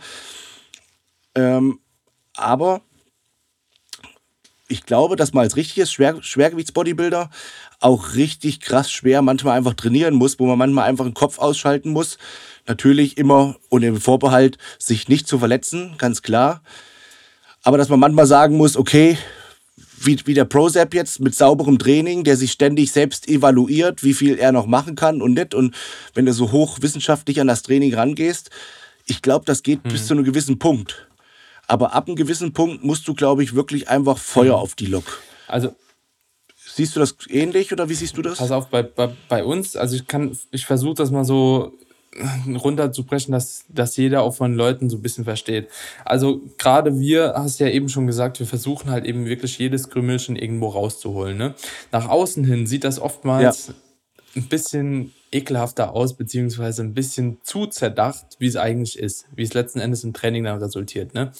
[1.33, 1.79] Ähm,
[2.35, 2.81] aber
[4.71, 7.29] ich glaube, dass man als richtiges Schwer Schwergewichtsbodybuilder
[7.79, 11.89] auch richtig krass schwer manchmal einfach trainieren muss, wo man manchmal einfach den Kopf ausschalten
[11.89, 12.17] muss,
[12.67, 16.61] Natürlich immer unter dem Vorbehalt, sich nicht zu verletzen, ganz klar.
[17.63, 19.17] Aber dass man manchmal sagen muss, okay,
[19.99, 24.37] wie, wie der ProSap jetzt mit sauberem Training, der sich ständig selbst evaluiert, wie viel
[24.37, 25.53] er noch machen kann und nicht.
[25.53, 25.75] Und
[26.13, 28.49] wenn du so hochwissenschaftlich an das Training rangehst,
[29.05, 29.91] ich glaube, das geht hm.
[29.91, 31.07] bis zu einem gewissen Punkt.
[31.67, 34.61] Aber ab einem gewissen Punkt musst du, glaube ich, wirklich einfach Feuer hm.
[34.61, 35.21] auf die Lok.
[35.47, 35.75] Also
[36.73, 38.37] Siehst du das ähnlich oder wie siehst du das?
[38.37, 41.73] Pass auf, bei, bei, bei uns, also ich kann, ich versuche das mal so
[42.47, 45.69] runterzubrechen, dass, dass jeder auch von Leuten so ein bisschen versteht.
[46.05, 50.35] Also gerade wir, hast ja eben schon gesagt, wir versuchen halt eben wirklich jedes Krümelchen
[50.35, 51.37] irgendwo rauszuholen.
[51.37, 51.55] Ne?
[51.91, 53.73] Nach außen hin sieht das oftmals ja.
[54.35, 59.53] ein bisschen ekelhafter aus, beziehungsweise ein bisschen zu zerdacht, wie es eigentlich ist, wie es
[59.53, 61.13] letzten Endes im Training dann resultiert.
[61.13, 61.31] Ne?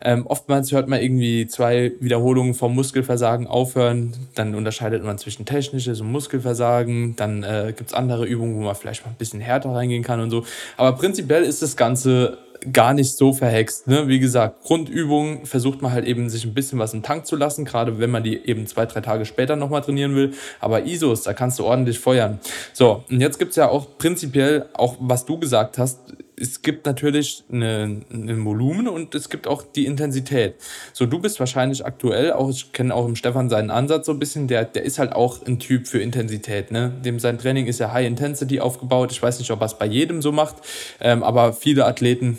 [0.00, 6.00] Ähm, oftmals hört man irgendwie zwei Wiederholungen vom Muskelversagen aufhören, dann unterscheidet man zwischen technisches
[6.00, 9.70] und Muskelversagen, dann äh, gibt es andere Übungen, wo man vielleicht mal ein bisschen härter
[9.70, 10.44] reingehen kann und so.
[10.76, 12.38] Aber prinzipiell ist das Ganze
[12.70, 13.88] gar nicht so verhext.
[13.88, 14.08] Ne?
[14.08, 17.64] Wie gesagt, Grundübungen versucht man halt eben sich ein bisschen was im Tank zu lassen,
[17.64, 20.32] gerade wenn man die eben zwei, drei Tage später nochmal trainieren will.
[20.60, 22.38] Aber ISOs, da kannst du ordentlich feuern.
[22.72, 25.98] So, und jetzt gibt's ja auch prinzipiell, auch was du gesagt hast,
[26.42, 30.56] es gibt natürlich ein Volumen und es gibt auch die Intensität.
[30.92, 34.18] So, du bist wahrscheinlich aktuell, auch ich kenne auch im Stefan seinen Ansatz so ein
[34.18, 36.72] bisschen, der, der ist halt auch ein Typ für Intensität.
[36.72, 36.92] Ne?
[37.04, 39.12] Dem sein Training ist ja High Intensity aufgebaut.
[39.12, 40.56] Ich weiß nicht, ob er es bei jedem so macht,
[41.00, 42.38] ähm, aber viele Athleten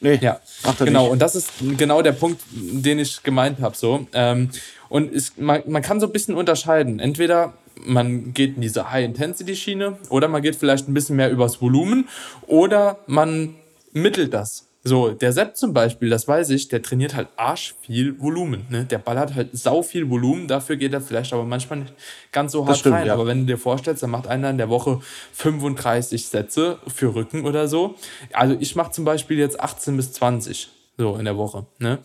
[0.00, 0.40] Nee, ja,
[0.78, 1.02] genau.
[1.02, 1.12] Nicht.
[1.12, 3.76] Und das ist genau der Punkt, den ich gemeint habe.
[3.76, 4.06] So.
[4.12, 4.50] Ähm,
[4.88, 7.00] und es, man, man kann so ein bisschen unterscheiden.
[7.00, 12.08] Entweder man geht in diese High-Intensity-Schiene oder man geht vielleicht ein bisschen mehr übers Volumen
[12.46, 13.56] oder man
[13.92, 14.67] mittelt das.
[14.88, 18.66] So, der Sepp zum Beispiel, das weiß ich, der trainiert halt arsch viel Volumen.
[18.70, 18.84] Ne?
[18.84, 21.94] Der ballert halt sau viel Volumen, dafür geht er vielleicht aber manchmal nicht
[22.32, 23.06] ganz so hart stimmt, rein.
[23.06, 23.14] Ja.
[23.14, 25.00] Aber wenn du dir vorstellst, dann macht einer in der Woche
[25.32, 27.96] 35 Sätze für Rücken oder so.
[28.32, 31.66] Also ich mache zum Beispiel jetzt 18 bis 20 so in der Woche.
[31.78, 31.98] Ne?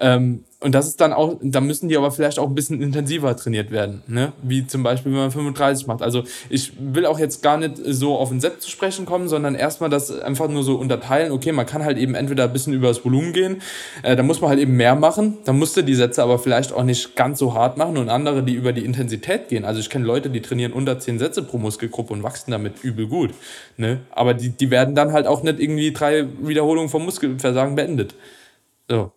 [0.00, 3.34] Ähm, und das ist dann auch, da müssen die aber vielleicht auch ein bisschen intensiver
[3.34, 4.32] trainiert werden, ne?
[4.42, 6.02] Wie zum Beispiel, wenn man 35 macht.
[6.02, 9.54] Also ich will auch jetzt gar nicht so auf ein Set zu sprechen kommen, sondern
[9.54, 11.32] erstmal das einfach nur so unterteilen.
[11.32, 13.62] Okay, man kann halt eben entweder ein bisschen über das Volumen gehen,
[14.02, 16.74] äh, da muss man halt eben mehr machen, dann musst du die Sätze aber vielleicht
[16.74, 19.64] auch nicht ganz so hart machen und andere, die über die Intensität gehen.
[19.64, 23.06] Also ich kenne Leute, die trainieren unter 10 Sätze pro Muskelgruppe und wachsen damit übel
[23.06, 23.30] gut,
[23.78, 24.00] ne?
[24.10, 28.14] Aber die, die werden dann halt auch nicht irgendwie drei Wiederholungen vom Muskelversagen beendet.
[28.90, 29.12] So.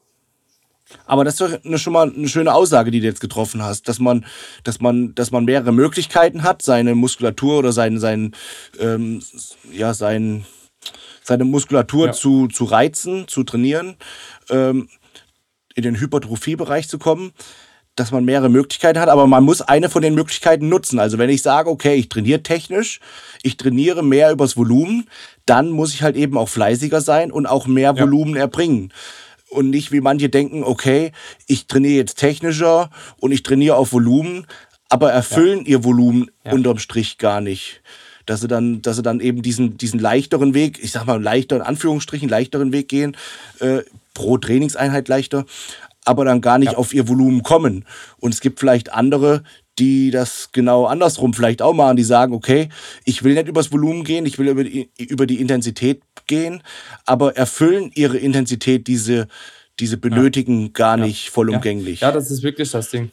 [1.05, 3.87] Aber das ist doch eine, schon mal eine schöne Aussage, die du jetzt getroffen hast,
[3.87, 4.25] dass man,
[4.63, 8.33] dass man, dass man mehrere Möglichkeiten hat, seine Muskulatur oder sein, sein,
[8.79, 9.21] ähm,
[9.71, 10.45] ja, sein,
[11.23, 12.11] seine Muskulatur ja.
[12.13, 13.95] zu, zu reizen, zu trainieren,
[14.49, 14.89] ähm,
[15.75, 17.33] in den Hypertrophiebereich zu kommen.
[17.95, 20.97] dass man mehrere Möglichkeiten hat, aber man muss eine von den Möglichkeiten nutzen.
[20.97, 22.99] Also wenn ich sage, okay, ich trainiere technisch,
[23.43, 25.07] ich trainiere mehr übers Volumen,
[25.45, 28.41] dann muss ich halt eben auch fleißiger sein und auch mehr Volumen ja.
[28.41, 28.91] erbringen.
[29.53, 31.11] Und nicht wie manche denken, okay,
[31.47, 32.89] ich trainiere jetzt technischer
[33.19, 34.47] und ich trainiere auf Volumen,
[34.89, 35.67] aber erfüllen ja.
[35.67, 36.51] ihr Volumen ja.
[36.51, 37.81] unterm Strich gar nicht
[38.25, 41.57] dass sie dann, dass sie dann eben diesen, diesen leichteren Weg, ich sag mal leichter
[41.57, 43.17] in Anführungsstrichen, leichteren Weg gehen,
[43.59, 43.79] äh,
[44.13, 45.45] pro Trainingseinheit leichter,
[46.05, 46.77] aber dann gar nicht ja.
[46.77, 47.85] auf ihr Volumen kommen.
[48.19, 49.43] Und es gibt vielleicht andere,
[49.79, 52.69] die das genau andersrum vielleicht auch machen, die sagen, okay,
[53.05, 56.61] ich will nicht übers Volumen gehen, ich will über die, über die Intensität gehen,
[57.05, 59.27] aber erfüllen ihre Intensität diese,
[59.79, 60.69] diese benötigen ja.
[60.73, 62.01] gar nicht vollumgänglich.
[62.01, 62.09] Ja.
[62.09, 63.11] ja, das ist wirklich das Ding.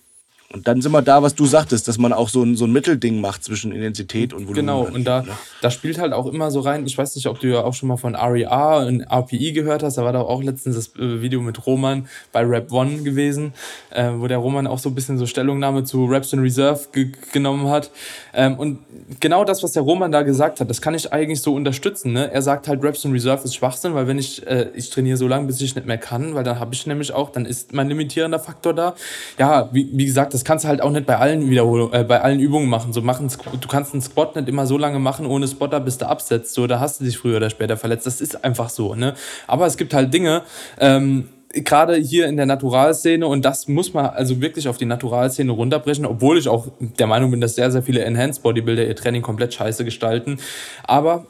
[0.53, 2.73] Und dann sind wir da, was du sagtest, dass man auch so ein, so ein
[2.73, 4.55] Mittelding macht zwischen Intensität und Volumen.
[4.55, 5.25] Genau, und da,
[5.63, 7.89] da spielt halt auch immer so rein, ich weiß nicht, ob du ja auch schon
[7.89, 11.41] mal von RER und RPI gehört hast, da war da auch letztens das äh, Video
[11.41, 13.53] mit Roman bei Rap One gewesen,
[13.91, 17.13] äh, wo der Roman auch so ein bisschen so Stellungnahme zu Raps in Reserve ge
[17.33, 17.93] genommen hat.
[18.35, 18.81] Ähm, und
[19.21, 22.13] genau das, was der Roman da gesagt hat, das kann ich eigentlich so unterstützen.
[22.13, 22.29] Ne?
[22.33, 25.29] Er sagt halt, Raps in Reserve ist Schwachsinn, weil wenn ich, äh, ich trainiere so
[25.29, 27.89] lange, bis ich nicht mehr kann, weil dann habe ich nämlich auch, dann ist mein
[27.89, 28.95] limitierender Faktor da.
[29.39, 32.03] Ja, wie, wie gesagt, das das kannst du halt auch nicht bei allen Wiederholungen, äh,
[32.03, 32.95] bei allen Übungen machen.
[32.95, 33.29] So machen,
[33.61, 36.55] du kannst einen Squat nicht immer so lange machen ohne Spotter, bis du absetzt.
[36.55, 38.07] So, da hast du dich früher oder später verletzt.
[38.07, 38.95] Das ist einfach so.
[38.95, 39.13] Ne?
[39.47, 40.43] Aber es gibt halt Dinge.
[40.79, 45.53] Ähm, gerade hier in der Naturalszene und das muss man also wirklich auf die Naturalszene
[45.53, 49.21] runterbrechen, obwohl ich auch der Meinung bin, dass sehr, sehr viele Enhanced Bodybuilder ihr Training
[49.21, 50.39] komplett scheiße gestalten.
[50.85, 51.27] Aber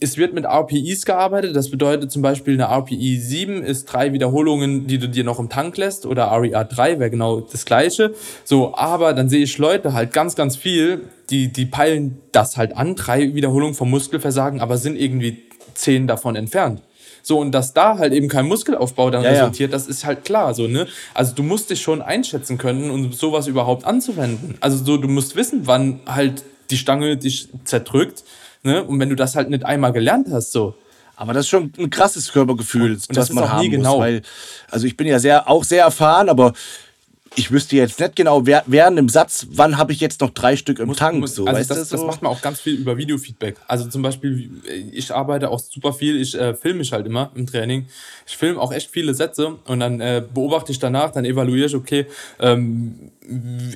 [0.00, 1.56] es wird mit RPIs gearbeitet.
[1.56, 5.48] Das bedeutet zum Beispiel eine RPI 7 ist drei Wiederholungen, die du dir noch im
[5.48, 8.14] Tank lässt oder RER 3 wäre genau das gleiche.
[8.44, 12.76] So, aber dann sehe ich Leute halt ganz, ganz viel, die, die peilen das halt
[12.76, 15.42] an, drei Wiederholungen vom Muskelversagen, aber sind irgendwie
[15.74, 16.82] zehn davon entfernt.
[17.22, 19.76] So, und dass da halt eben kein Muskelaufbau dann ja, resultiert, ja.
[19.76, 20.88] das ist halt klar, so, ne?
[21.14, 24.56] Also du musst dich schon einschätzen können, um sowas überhaupt anzuwenden.
[24.60, 28.24] Also so, du musst wissen, wann halt die Stange dich zerdrückt
[28.62, 28.82] Ne?
[28.82, 30.74] Und wenn du das halt nicht einmal gelernt hast, so.
[31.16, 33.96] Aber das ist schon ein krasses Körpergefühl, und, und das, das man haben genau.
[33.96, 34.00] muss.
[34.00, 34.22] Weil,
[34.70, 36.52] also ich bin ja sehr, auch sehr erfahren, aber
[37.34, 40.56] ich wüsste jetzt nicht genau, wer, während im Satz, wann habe ich jetzt noch drei
[40.56, 41.20] Stück im muss, Tank.
[41.20, 41.96] Muss, so, also weißt das, das, so?
[41.96, 43.56] das macht man auch ganz viel über Videofeedback.
[43.66, 44.50] Also zum Beispiel,
[44.92, 47.86] ich arbeite auch super viel, ich äh, filme mich halt immer im Training.
[48.26, 51.74] Ich filme auch echt viele Sätze und dann äh, beobachte ich danach, dann evaluiere ich,
[51.74, 52.06] okay,
[52.40, 53.10] ähm,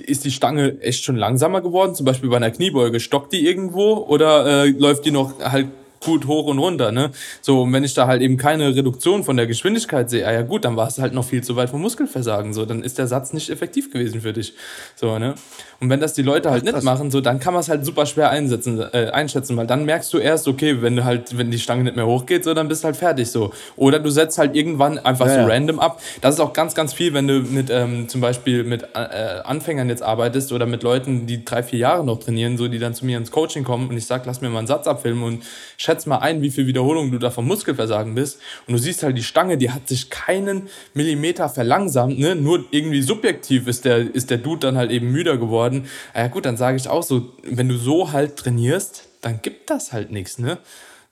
[0.06, 1.94] ist die Stange echt schon langsamer geworden?
[1.94, 5.68] Zum Beispiel bei einer Kniebeuge, stockt die irgendwo oder äh, läuft die noch halt
[6.00, 7.10] gut hoch und runter, ne?
[7.40, 10.42] So, und wenn ich da halt eben keine Reduktion von der Geschwindigkeit sehe, ah ja
[10.42, 13.06] gut, dann war es halt noch viel zu weit vom Muskelversagen, so, dann ist der
[13.06, 14.54] Satz nicht effektiv gewesen für dich,
[14.94, 15.34] so, ne?
[15.78, 17.84] Und wenn das die Leute halt Ach, nicht machen, so, dann kann man es halt
[17.84, 21.50] super schwer einsetzen, äh, einschätzen, weil dann merkst du erst, okay, wenn du halt, wenn
[21.50, 23.52] die Stange nicht mehr hochgeht, so, dann bist du halt fertig, so.
[23.76, 25.46] Oder du setzt halt irgendwann einfach ja, so ja.
[25.46, 26.00] random ab.
[26.22, 29.88] Das ist auch ganz, ganz viel, wenn du mit, ähm, zum Beispiel mit äh, Anfängern
[29.88, 33.04] jetzt arbeitest oder mit Leuten, die drei, vier Jahre noch trainieren, so, die dann zu
[33.04, 35.44] mir ins Coaching kommen und ich sag, lass mir mal einen Satz abfilmen und
[35.86, 38.40] schätz mal ein, wie viel Wiederholungen du da vom Muskelversagen bist.
[38.66, 42.34] Und du siehst halt, die Stange, die hat sich keinen Millimeter verlangsamt, ne?
[42.34, 45.86] Nur irgendwie subjektiv ist der, ist der Dude dann halt eben müder geworden.
[46.14, 49.92] Ja gut, dann sage ich auch so, wenn du so halt trainierst, dann gibt das
[49.92, 50.58] halt nichts, ne?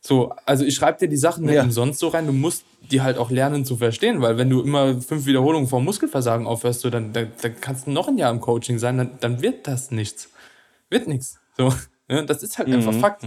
[0.00, 1.62] So, also ich schreibe dir die Sachen nicht ja.
[1.62, 5.00] umsonst so rein, du musst die halt auch lernen zu verstehen, weil wenn du immer
[5.00, 8.40] fünf Wiederholungen vom Muskelversagen aufhörst, so, dann, dann, dann kannst du noch ein Jahr im
[8.40, 10.28] Coaching sein, dann, dann wird das nichts.
[10.90, 11.38] Wird nichts.
[11.56, 11.72] So.
[12.06, 12.74] Das ist halt mhm.
[12.74, 13.24] einfach Fakt.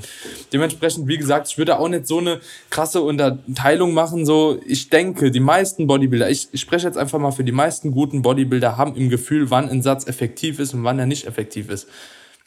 [0.53, 4.23] Dementsprechend, wie gesagt, ich würde auch nicht so eine krasse Unterteilung machen.
[4.23, 7.91] So, ich denke, die meisten Bodybuilder, ich, ich spreche jetzt einfach mal für die meisten
[7.91, 11.69] guten Bodybuilder, haben im Gefühl, wann ein Satz effektiv ist und wann er nicht effektiv
[11.69, 11.87] ist.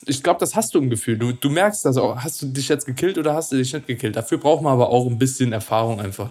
[0.07, 1.19] Ich glaube, das hast du im Gefühl.
[1.19, 2.17] Du, du merkst das auch.
[2.17, 4.15] Hast du dich jetzt gekillt oder hast du dich nicht gekillt?
[4.15, 6.31] Dafür braucht man aber auch ein bisschen Erfahrung einfach.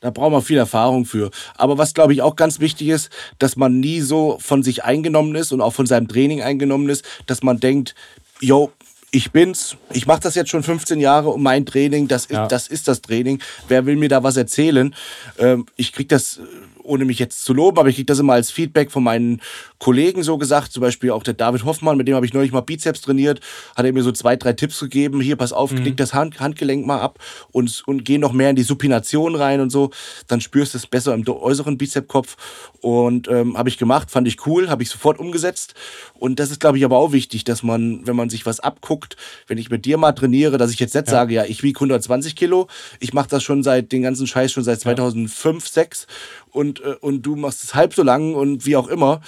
[0.00, 1.30] Da braucht man viel Erfahrung für.
[1.56, 5.34] Aber was, glaube ich, auch ganz wichtig ist, dass man nie so von sich eingenommen
[5.34, 7.94] ist und auch von seinem Training eingenommen ist, dass man denkt,
[8.40, 8.72] yo,
[9.10, 12.46] ich bin's, ich mache das jetzt schon 15 Jahre und mein Training, das ist, ja.
[12.46, 13.40] das ist das Training.
[13.68, 14.94] Wer will mir da was erzählen?
[15.38, 16.40] Ähm, ich krieg das
[16.86, 19.40] ohne mich jetzt zu loben, aber ich kriege das immer als Feedback von meinen
[19.78, 20.72] Kollegen so gesagt.
[20.72, 23.40] Zum Beispiel auch der David Hoffmann, mit dem habe ich neulich mal Bizeps trainiert,
[23.74, 25.20] hat er mir so zwei, drei Tipps gegeben.
[25.20, 25.82] Hier, pass auf, mhm.
[25.82, 27.18] knick das Hand, Handgelenk mal ab
[27.52, 29.90] und, und geh noch mehr in die Supination rein und so.
[30.28, 32.36] Dann spürst du es besser im äußeren Bizepskopf.
[32.80, 35.74] Und ähm, habe ich gemacht, fand ich cool, habe ich sofort umgesetzt.
[36.18, 39.16] Und das ist, glaube ich, aber auch wichtig, dass man, wenn man sich was abguckt,
[39.46, 41.12] wenn ich mit dir mal trainiere, dass ich jetzt nicht ja.
[41.12, 42.68] sage, ja, ich wiege 120 Kilo,
[43.00, 45.72] ich mache das schon seit den ganzen Scheiß schon seit 2005, ja.
[45.72, 46.06] 6
[46.50, 49.20] und, äh, und du machst es halb so lang und wie auch immer.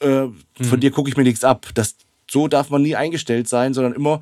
[0.00, 0.34] Äh, mhm.
[0.62, 1.68] Von dir gucke ich mir nichts ab.
[1.74, 1.96] Das,
[2.30, 4.20] so darf man nie eingestellt sein, sondern immer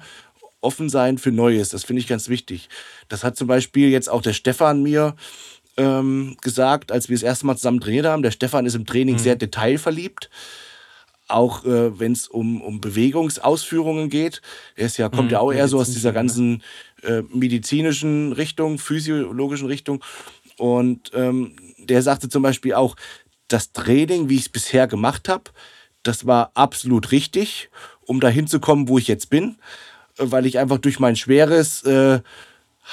[0.61, 1.71] offen sein für Neues.
[1.71, 2.69] Das finde ich ganz wichtig.
[3.09, 5.15] Das hat zum Beispiel jetzt auch der Stefan mir
[5.77, 8.23] ähm, gesagt, als wir das erste Mal zusammen trainiert haben.
[8.23, 9.21] Der Stefan ist im Training mhm.
[9.21, 10.29] sehr detailverliebt.
[11.29, 14.41] Auch äh, wenn es um, um Bewegungsausführungen geht.
[14.77, 16.63] Er ist ja, kommt mhm, ja auch eher so aus dieser ganzen
[17.03, 20.03] äh, medizinischen Richtung, physiologischen Richtung.
[20.57, 22.97] Und ähm, der sagte zum Beispiel auch,
[23.47, 25.45] das Training, wie ich es bisher gemacht habe,
[26.03, 27.71] das war absolut richtig,
[28.07, 29.57] um dahin zu kommen, wo ich jetzt bin,
[30.17, 32.21] weil ich einfach durch mein schweres äh,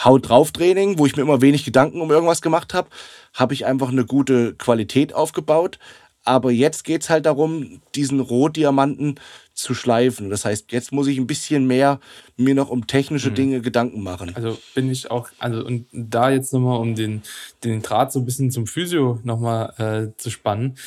[0.04, 2.90] Haut drauf Training, wo ich mir immer wenig Gedanken um irgendwas gemacht habe,
[3.34, 5.80] habe ich einfach eine gute Qualität aufgebaut.
[6.26, 9.20] Aber jetzt geht es halt darum, diesen Rohdiamanten
[9.54, 10.30] zu schleifen.
[10.30, 12.00] Das heißt, jetzt muss ich ein bisschen mehr
[12.36, 13.36] mir noch um technische mhm.
[13.36, 14.36] Dinge Gedanken machen.
[14.36, 17.22] Also bin ich auch, also und da jetzt nochmal, um den,
[17.64, 20.78] den Draht so ein bisschen zum Physio nochmal äh, zu spannen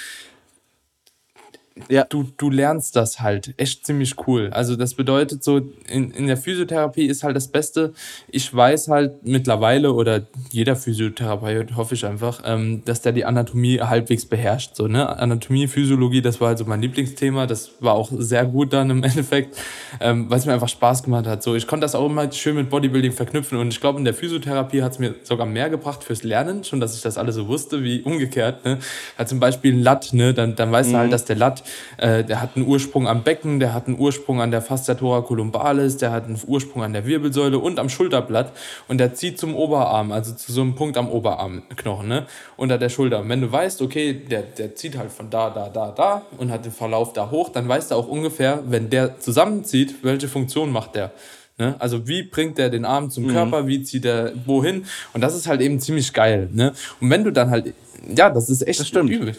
[1.88, 2.04] ja.
[2.04, 4.50] du, du lernst das halt echt ziemlich cool.
[4.52, 7.92] Also das bedeutet so, in, in der Physiotherapie ist halt das Beste,
[8.28, 13.80] ich weiß halt mittlerweile oder jeder Physiotherapeut hoffe ich einfach, ähm, dass der die Anatomie
[13.80, 14.74] halbwegs beherrscht.
[14.74, 15.08] So, ne?
[15.18, 19.56] Anatomie, Physiologie, das war also mein Lieblingsthema, das war auch sehr gut dann im Endeffekt,
[20.00, 21.42] ähm, weil es mir einfach Spaß gemacht hat.
[21.42, 24.14] So, ich konnte das auch immer schön mit Bodybuilding verknüpfen und ich glaube, in der
[24.14, 27.48] Physiotherapie hat es mir sogar mehr gebracht fürs Lernen, schon dass ich das alles so
[27.48, 28.64] wusste, wie umgekehrt.
[28.64, 28.78] Ne?
[29.16, 30.34] Also zum Beispiel ein Latt, ne?
[30.34, 30.92] dann, dann weißt mhm.
[30.92, 31.62] du halt, dass der Latt
[31.96, 35.96] äh, der hat einen Ursprung am Becken, der hat einen Ursprung an der Fascia columbalis,
[35.96, 38.52] der hat einen Ursprung an der Wirbelsäule und am Schulterblatt
[38.88, 42.26] und der zieht zum Oberarm, also zu so einem Punkt am Oberarmknochen, ne?
[42.56, 43.20] unter der Schulter.
[43.20, 46.50] Und wenn du weißt, okay, der, der zieht halt von da, da, da, da und
[46.50, 50.70] hat den Verlauf da hoch, dann weißt du auch ungefähr, wenn der zusammenzieht, welche Funktion
[50.70, 51.12] macht der.
[51.58, 51.74] Ne?
[51.78, 53.32] Also wie bringt der den Arm zum mhm.
[53.32, 54.86] Körper, wie zieht er wohin?
[55.12, 56.48] Und das ist halt eben ziemlich geil.
[56.52, 56.72] Ne?
[57.00, 57.74] Und wenn du dann halt,
[58.16, 59.10] ja, das ist echt das stimmt.
[59.10, 59.36] übel.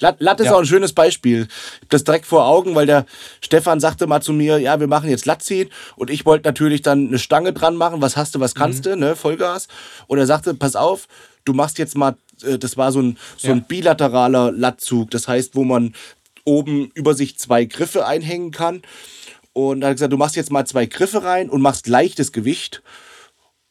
[0.00, 0.54] Latt ist ja.
[0.54, 1.46] auch ein schönes Beispiel.
[1.88, 3.06] Das direkt vor Augen, weil der
[3.40, 7.08] Stefan sagte mal zu mir, ja, wir machen jetzt Lattziehen und ich wollte natürlich dann
[7.08, 8.00] eine Stange dran machen.
[8.00, 8.90] Was hast du, was kannst mhm.
[8.90, 9.16] du, ne?
[9.16, 9.68] Vollgas.
[10.06, 11.06] Und er sagte, pass auf,
[11.44, 13.54] du machst jetzt mal, äh, das war so ein, so ja.
[13.54, 15.10] ein bilateraler Lattzug.
[15.10, 15.94] Das heißt, wo man
[16.44, 18.82] oben über sich zwei Griffe einhängen kann.
[19.52, 22.82] Und er hat gesagt, du machst jetzt mal zwei Griffe rein und machst leichtes Gewicht.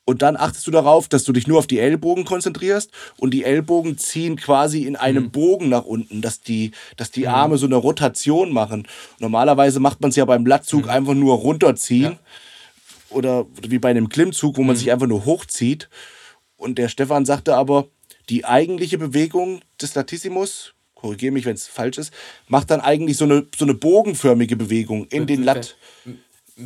[0.09, 3.43] Und dann achtest du darauf, dass du dich nur auf die Ellbogen konzentrierst und die
[3.43, 5.29] Ellbogen ziehen quasi in einem mhm.
[5.29, 7.27] Bogen nach unten, dass die, dass die mhm.
[7.27, 8.87] Arme so eine Rotation machen.
[9.19, 10.89] Normalerweise macht man es ja beim Blattzug mhm.
[10.89, 12.13] einfach nur runterziehen.
[12.13, 12.19] Ja.
[13.11, 14.79] Oder wie bei einem Klimmzug, wo man mhm.
[14.79, 15.89] sich einfach nur hochzieht.
[16.57, 17.85] Und der Stefan sagte aber,
[18.29, 22.11] die eigentliche Bewegung des Latissimus, korrigiere mich, wenn es falsch ist,
[22.47, 25.77] macht dann eigentlich so eine, so eine bogenförmige Bewegung in den Lat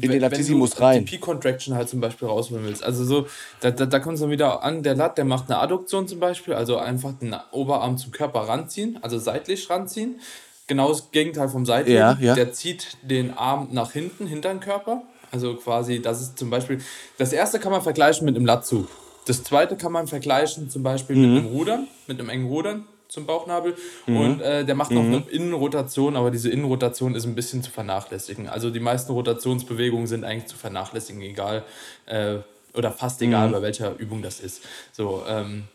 [0.01, 1.06] in den Latissimus rein.
[1.06, 2.84] Die P-Contraction halt zum Beispiel rausholen willst.
[2.84, 3.27] Also so,
[3.60, 6.19] da, da, da kommt es dann wieder an, der Lat, der macht eine Adduktion zum
[6.19, 10.19] Beispiel, also einfach den Oberarm zum Körper ranziehen, also seitlich ranziehen.
[10.67, 11.99] Genau das Gegenteil vom Seitlichen.
[11.99, 12.36] Ja, ja.
[12.36, 15.03] Der zieht den Arm nach hinten, hinter den Körper.
[15.32, 16.79] Also quasi, das ist zum Beispiel,
[17.17, 18.88] das erste kann man vergleichen mit einem Latzug.
[19.25, 21.21] Das zweite kann man vergleichen zum Beispiel mhm.
[21.21, 23.76] mit einem Rudern, mit einem engen Rudern zum Bauchnabel.
[24.08, 24.17] Mhm.
[24.17, 25.13] Und äh, der macht noch mhm.
[25.13, 28.49] eine Innenrotation, aber diese Innenrotation ist ein bisschen zu vernachlässigen.
[28.49, 31.63] Also die meisten Rotationsbewegungen sind eigentlich zu vernachlässigen, egal
[32.08, 32.38] äh,
[32.73, 33.52] oder fast egal, mhm.
[33.54, 34.63] bei welcher Übung das ist.
[34.91, 35.65] So, ähm,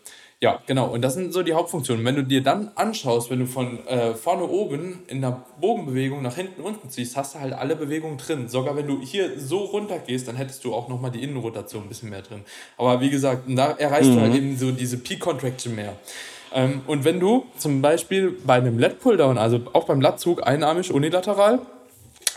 [0.40, 0.86] ja, genau.
[0.86, 2.04] Und das sind so die Hauptfunktionen.
[2.04, 6.36] Wenn du dir dann anschaust, wenn du von äh, vorne oben in der Bogenbewegung nach
[6.36, 8.48] hinten unten ziehst, hast du halt alle Bewegungen drin.
[8.48, 11.88] Sogar wenn du hier so runter gehst, dann hättest du auch nochmal die Innenrotation ein
[11.88, 12.44] bisschen mehr drin.
[12.76, 14.14] Aber wie gesagt, da erreichst mhm.
[14.14, 15.96] du halt eben so diese Peak-Contraction mehr.
[16.54, 20.92] Ähm, und wenn du zum Beispiel bei einem Lat Pulldown, also auch beim Latzug einarmig
[20.92, 21.60] unilateral,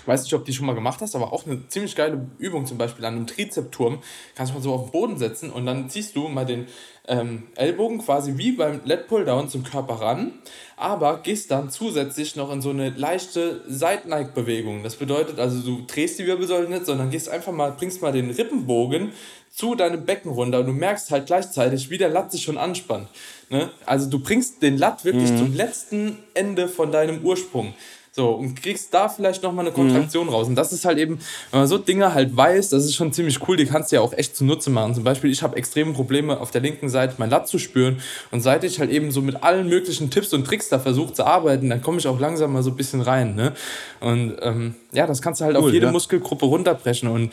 [0.06, 2.66] weiß nicht, ob du die schon mal gemacht hast, aber auch eine ziemlich geile Übung
[2.66, 4.00] zum Beispiel an einem Trizepturm,
[4.36, 6.68] kannst du mal so auf den Boden setzen und dann ziehst du mal den
[7.08, 10.34] ähm, Ellbogen quasi wie beim Lat Pulldown zum Körper ran,
[10.78, 14.84] aber gehst dann zusätzlich noch in so eine leichte Seitneigbewegung.
[14.84, 18.32] Das bedeutet also, du drehst die Wirbelsäule nicht, sondern gehst einfach mal, bringst mal den
[18.32, 19.12] Rippenbogen
[19.52, 23.08] zu deinem Becken runter und du merkst halt gleichzeitig, wie der Lat sich schon anspannt.
[23.50, 23.70] Ne?
[23.86, 25.38] Also du bringst den Lat wirklich mhm.
[25.38, 27.74] zum letzten Ende von deinem Ursprung.
[28.14, 30.34] So, und kriegst da vielleicht nochmal eine Kontraktion mhm.
[30.34, 30.48] raus.
[30.48, 31.20] Und das ist halt eben,
[31.52, 34.02] wenn man so Dinge halt weiß, das ist schon ziemlich cool, die kannst du ja
[34.02, 34.94] auch echt zunutze machen.
[34.94, 38.02] Zum Beispiel, ich habe extreme Probleme auf der linken Seite mein Lat zu spüren.
[38.32, 41.26] Und seit ich halt eben so mit allen möglichen Tipps und Tricks da versuche zu
[41.26, 43.36] arbeiten, dann komme ich auch langsam mal so ein bisschen rein.
[43.36, 43.54] Ne?
[44.02, 45.92] Und ähm, ja, das kannst du halt cool, auf jede ja.
[45.94, 47.08] Muskelgruppe runterbrechen.
[47.08, 47.32] Und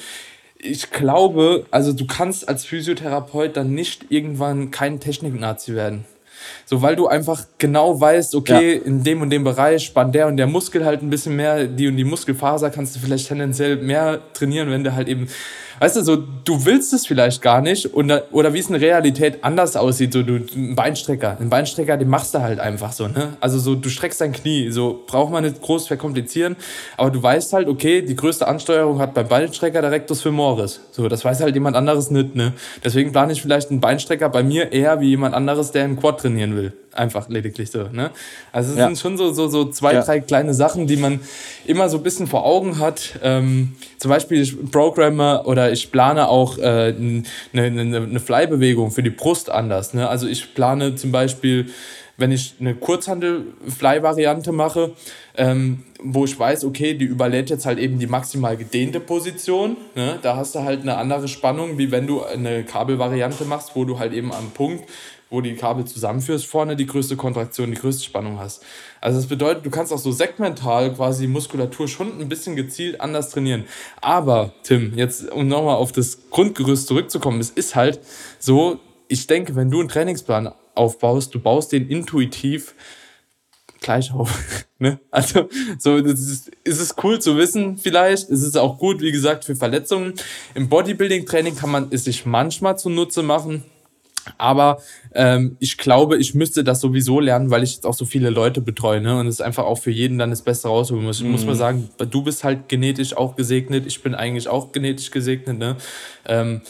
[0.61, 6.05] ich glaube, also du kannst als Physiotherapeut dann nicht irgendwann kein Technik-Nazi werden.
[6.67, 8.83] So, weil du einfach genau weißt, okay, ja.
[8.83, 11.89] in dem und dem Bereich spannt der und der Muskel halt ein bisschen mehr, die
[11.89, 15.29] und die Muskelfaser kannst du vielleicht tendenziell mehr trainieren, wenn du halt eben
[15.81, 19.39] weißt du, so, du willst es vielleicht gar nicht oder, oder wie es in Realität
[19.43, 20.13] anders aussieht.
[20.13, 23.37] So, du, ein Beinstrecker, ein Beinstrecker, den machst du halt einfach so, ne?
[23.41, 26.57] Also so, du streckst dein Knie, so, braucht man nicht groß verkomplizieren,
[26.97, 30.81] aber du weißt halt, okay, die größte Ansteuerung hat beim Beinstrecker der Rectus femoris.
[30.91, 32.53] So, das weiß halt jemand anderes nicht, ne?
[32.85, 36.21] Deswegen plane ich vielleicht einen Beinstrecker bei mir eher wie jemand anderes, der einen Quad
[36.21, 37.85] trainieren will einfach lediglich so.
[37.85, 38.11] Ne?
[38.53, 38.87] Also es ja.
[38.87, 40.03] sind schon so, so, so zwei, ja.
[40.03, 41.21] drei kleine Sachen, die man
[41.67, 43.19] immer so ein bisschen vor Augen hat.
[43.23, 47.23] Ähm, zum Beispiel ich programme oder ich plane auch äh, eine,
[47.53, 49.95] eine, eine Fly-Bewegung für die Brust anders.
[49.95, 50.09] Ne?
[50.09, 51.71] Also ich plane zum Beispiel,
[52.19, 54.93] wenn ich eine Kurzhandel-Fly-Variante mache,
[55.37, 59.77] ähm, wo ich weiß, okay, die überlädt jetzt halt eben die maximal gedehnte Position.
[59.95, 60.19] Ne?
[60.23, 63.99] Da hast du halt eine andere Spannung, wie wenn du eine Kabelvariante machst, wo du
[63.99, 64.85] halt eben am Punkt
[65.31, 68.63] wo die Kabel zusammenführst, vorne die größte Kontraktion, die größte Spannung hast.
[69.01, 73.31] Also das bedeutet, du kannst auch so segmental quasi Muskulatur schon ein bisschen gezielt anders
[73.31, 73.65] trainieren.
[74.01, 78.01] Aber, Tim, jetzt um nochmal auf das Grundgerüst zurückzukommen, es ist halt
[78.39, 82.75] so, ich denke, wenn du einen Trainingsplan aufbaust, du baust den intuitiv
[83.81, 84.67] gleich auf.
[84.79, 84.99] ne?
[85.11, 85.49] Also,
[85.79, 88.31] so das ist, ist es cool zu wissen, vielleicht.
[88.31, 90.15] Es ist auch gut, wie gesagt, für Verletzungen.
[90.55, 93.65] Im Bodybuilding-Training kann man es sich manchmal zunutze machen
[94.37, 94.83] aber
[95.15, 98.61] ähm, ich glaube, ich müsste das sowieso lernen, weil ich jetzt auch so viele Leute
[98.61, 99.01] betreue.
[99.01, 99.19] Ne?
[99.19, 101.19] Und es ist einfach auch für jeden dann das Beste rausholen muss.
[101.19, 101.33] Ich mhm.
[101.33, 103.87] muss mal sagen, du bist halt genetisch auch gesegnet.
[103.87, 105.59] Ich bin eigentlich auch genetisch gesegnet.
[105.59, 105.77] Ne?
[106.27, 106.61] Ähm,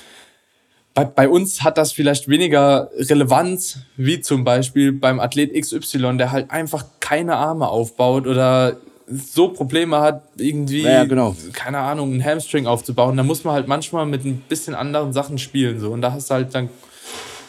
[0.94, 6.32] bei, bei uns hat das vielleicht weniger Relevanz, wie zum Beispiel beim Athlet XY, der
[6.32, 8.76] halt einfach keine Arme aufbaut oder
[9.10, 11.34] so Probleme hat, irgendwie, ja, genau.
[11.52, 15.38] keine Ahnung, einen Hamstring aufzubauen, da muss man halt manchmal mit ein bisschen anderen Sachen
[15.38, 15.80] spielen.
[15.80, 15.90] So.
[15.90, 16.68] Und da hast du halt dann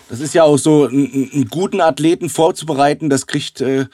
[0.10, 3.86] das ist ja auch so, einen, einen guten Athleten vorzubereiten, das kriegt, äh,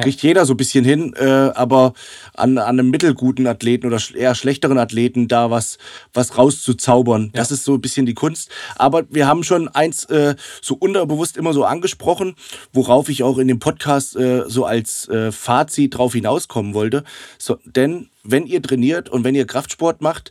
[0.00, 0.28] kriegt ja.
[0.28, 1.14] jeder so ein bisschen hin.
[1.16, 1.94] Äh, aber
[2.34, 5.78] an, an einem mittelguten Athleten oder eher schlechteren Athleten da was,
[6.12, 7.30] was rauszuzaubern, ja.
[7.34, 8.50] das ist so ein bisschen die Kunst.
[8.76, 12.36] Aber wir haben schon eins äh, so unterbewusst immer so angesprochen,
[12.72, 17.04] worauf ich auch in dem Podcast äh, so als äh, Fazit drauf hinauskommen wollte.
[17.38, 20.30] So, denn wenn ihr trainiert und wenn ihr Kraftsport macht,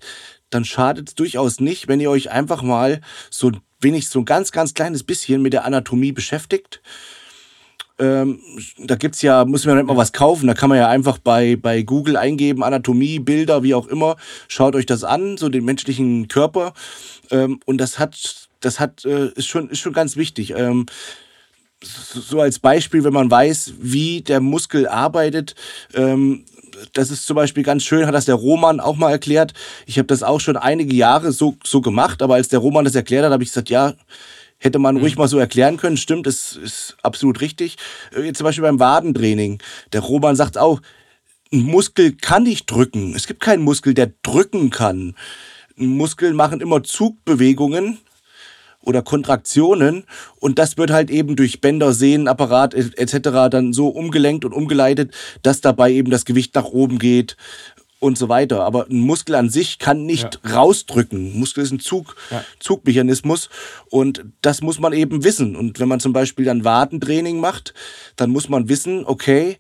[0.50, 4.26] dann schadet es durchaus nicht, wenn ihr euch einfach mal so ein wenig so ein
[4.26, 6.82] ganz, ganz kleines bisschen mit der Anatomie beschäftigt.
[8.00, 8.40] Ähm,
[8.80, 11.56] da es ja, muss man nicht mal was kaufen, da kann man ja einfach bei,
[11.56, 14.16] bei Google eingeben, Anatomie, Bilder, wie auch immer,
[14.48, 16.74] schaut euch das an, so den menschlichen Körper.
[17.30, 20.54] Ähm, und das hat, das hat, äh, ist, schon, ist schon ganz wichtig.
[20.56, 20.88] Ähm,
[21.84, 25.54] so als Beispiel, wenn man weiß, wie der Muskel arbeitet,
[25.94, 26.46] ähm,
[26.94, 29.54] das ist zum Beispiel ganz schön, hat das der Roman auch mal erklärt.
[29.86, 32.96] Ich habe das auch schon einige Jahre so, so gemacht, aber als der Roman das
[32.96, 33.94] erklärt hat, habe ich gesagt, ja,
[34.58, 35.22] hätte man ruhig mhm.
[35.22, 35.98] mal so erklären können.
[35.98, 37.78] Stimmt, das ist absolut richtig.
[38.16, 39.60] Äh, jetzt zum Beispiel beim Wadentraining.
[39.92, 40.82] Der Roman sagt auch,
[41.52, 43.14] ein Muskel kann nicht drücken.
[43.16, 45.16] Es gibt keinen Muskel, der drücken kann.
[45.76, 48.00] Muskeln machen immer Zugbewegungen
[48.84, 50.04] oder Kontraktionen
[50.40, 53.50] und das wird halt eben durch Bänder, Sehnenapparat etc.
[53.50, 57.38] dann so umgelenkt und umgeleitet, dass dabei eben das Gewicht nach oben geht
[58.04, 58.64] und so weiter.
[58.64, 60.56] Aber ein Muskel an sich kann nicht ja.
[60.56, 61.40] rausdrücken.
[61.40, 62.44] Muskel ist ein Zug, ja.
[62.60, 63.50] Zugmechanismus
[63.90, 65.56] und das muss man eben wissen.
[65.56, 67.74] Und wenn man zum Beispiel dann Wadentraining macht,
[68.18, 69.58] dann muss man wissen, okay,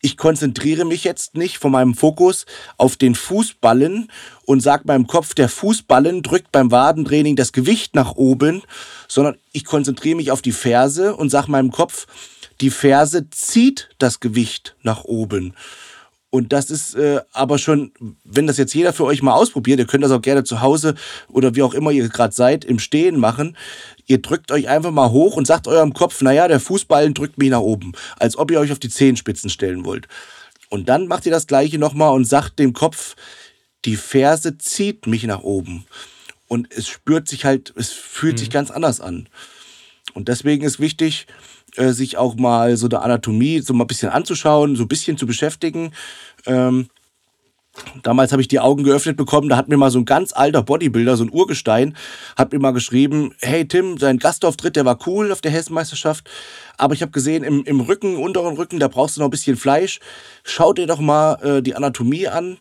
[0.00, 4.10] ich konzentriere mich jetzt nicht von meinem Fokus auf den Fußballen
[4.44, 8.62] und sage meinem Kopf, der Fußballen drückt beim Wadentraining das Gewicht nach oben,
[9.08, 12.06] sondern ich konzentriere mich auf die Ferse und sage meinem Kopf,
[12.60, 15.54] die Ferse zieht das Gewicht nach oben.
[16.30, 17.92] Und das ist äh, aber schon,
[18.24, 20.94] wenn das jetzt jeder für euch mal ausprobiert, ihr könnt das auch gerne zu Hause
[21.28, 23.56] oder wie auch immer ihr gerade seid, im Stehen machen.
[24.06, 27.50] Ihr drückt euch einfach mal hoch und sagt eurem Kopf, naja, der Fußballen drückt mich
[27.50, 30.06] nach oben, als ob ihr euch auf die Zehenspitzen stellen wollt.
[30.68, 33.16] Und dann macht ihr das gleiche nochmal und sagt dem Kopf,
[33.84, 35.86] die Ferse zieht mich nach oben.
[36.48, 38.38] Und es spürt sich halt, es fühlt mhm.
[38.38, 39.28] sich ganz anders an.
[40.14, 41.26] Und deswegen ist wichtig,
[41.76, 45.18] äh, sich auch mal so der Anatomie so mal ein bisschen anzuschauen, so ein bisschen
[45.18, 45.92] zu beschäftigen.
[46.46, 46.88] Ähm,
[48.02, 50.62] Damals habe ich die Augen geöffnet bekommen, da hat mir mal so ein ganz alter
[50.62, 51.96] Bodybuilder, so ein Urgestein,
[52.36, 56.28] hat mir mal geschrieben, hey Tim, dein Gastauftritt, der war cool auf der Hessenmeisterschaft,
[56.76, 59.56] aber ich habe gesehen, im, im Rücken, unteren Rücken, da brauchst du noch ein bisschen
[59.56, 60.00] Fleisch.
[60.44, 62.58] Schau dir doch mal äh, die Anatomie an.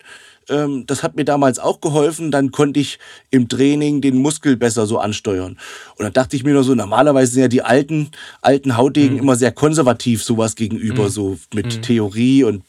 [0.49, 2.31] Ähm, das hat mir damals auch geholfen.
[2.31, 2.99] Dann konnte ich
[3.31, 5.57] im Training den Muskel besser so ansteuern.
[5.97, 8.11] Und dann dachte ich mir nur so, normalerweise sind ja die alten,
[8.41, 9.23] alten Hautdegen mhm.
[9.23, 11.09] immer sehr konservativ sowas gegenüber, mhm.
[11.09, 11.81] so mit mhm.
[11.81, 12.63] Theorie und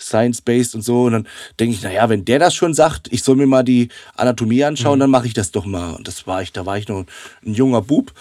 [0.00, 1.04] Science-Based und so.
[1.04, 1.28] Und dann
[1.58, 4.98] denke ich, naja, wenn der das schon sagt, ich soll mir mal die Anatomie anschauen,
[4.98, 5.00] mhm.
[5.00, 5.94] dann mache ich das doch mal.
[5.94, 7.04] Und das war ich, da war ich noch
[7.44, 8.12] ein junger Bub,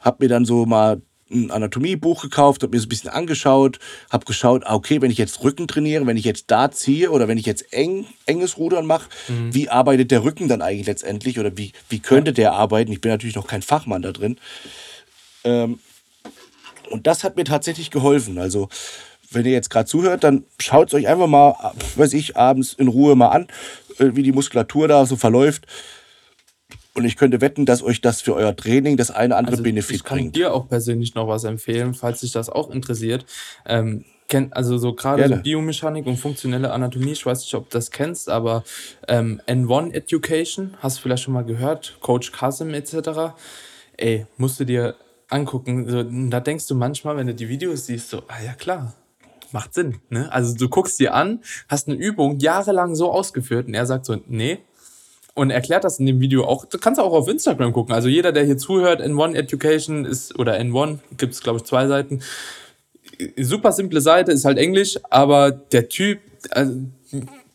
[0.00, 1.00] hab mir dann so mal
[1.30, 5.18] ein Anatomiebuch gekauft, habe mir das ein bisschen angeschaut, habe geschaut, ah, okay, wenn ich
[5.18, 8.86] jetzt Rücken trainiere, wenn ich jetzt da ziehe oder wenn ich jetzt eng, enges Rudern
[8.86, 9.52] mache, mhm.
[9.52, 12.92] wie arbeitet der Rücken dann eigentlich letztendlich oder wie, wie könnte der arbeiten?
[12.92, 14.38] Ich bin natürlich noch kein Fachmann da drin.
[15.42, 15.80] Ähm,
[16.90, 18.38] und das hat mir tatsächlich geholfen.
[18.38, 18.68] Also,
[19.30, 21.54] wenn ihr jetzt gerade zuhört, dann schaut es euch einfach mal,
[21.96, 23.48] weiß ich, abends in Ruhe mal an,
[23.98, 25.66] äh, wie die Muskulatur da so verläuft.
[26.94, 29.88] Und ich könnte wetten, dass euch das für euer Training das eine andere also Benefit
[29.88, 30.00] bringt.
[30.00, 30.36] Ich kann bringt.
[30.36, 33.26] dir auch persönlich noch was empfehlen, falls dich das auch interessiert.
[33.66, 37.76] Ähm, kennt, also so gerade so Biomechanik und funktionelle Anatomie, ich weiß nicht, ob du
[37.76, 38.64] das kennst, aber
[39.08, 43.34] ähm, N1 Education, hast du vielleicht schon mal gehört, Coach Kasim etc.
[43.98, 44.96] Ey, musst du dir
[45.28, 45.88] angucken.
[45.88, 48.94] So, da denkst du manchmal, wenn du die Videos siehst, so, ah ja klar,
[49.52, 49.98] macht Sinn.
[50.10, 50.30] Ne?
[50.32, 54.16] Also du guckst dir an, hast eine Übung jahrelang so ausgeführt und er sagt so,
[54.26, 54.58] nee,
[55.36, 56.64] und erklärt das in dem Video auch.
[56.64, 57.94] Du kannst auch auf Instagram gucken.
[57.94, 61.86] Also jeder, der hier zuhört, N1 Education ist, oder N1, gibt es, glaube ich, zwei
[61.86, 62.22] Seiten.
[63.38, 66.20] Super simple Seite, ist halt Englisch, aber der Typ,
[66.50, 66.80] also,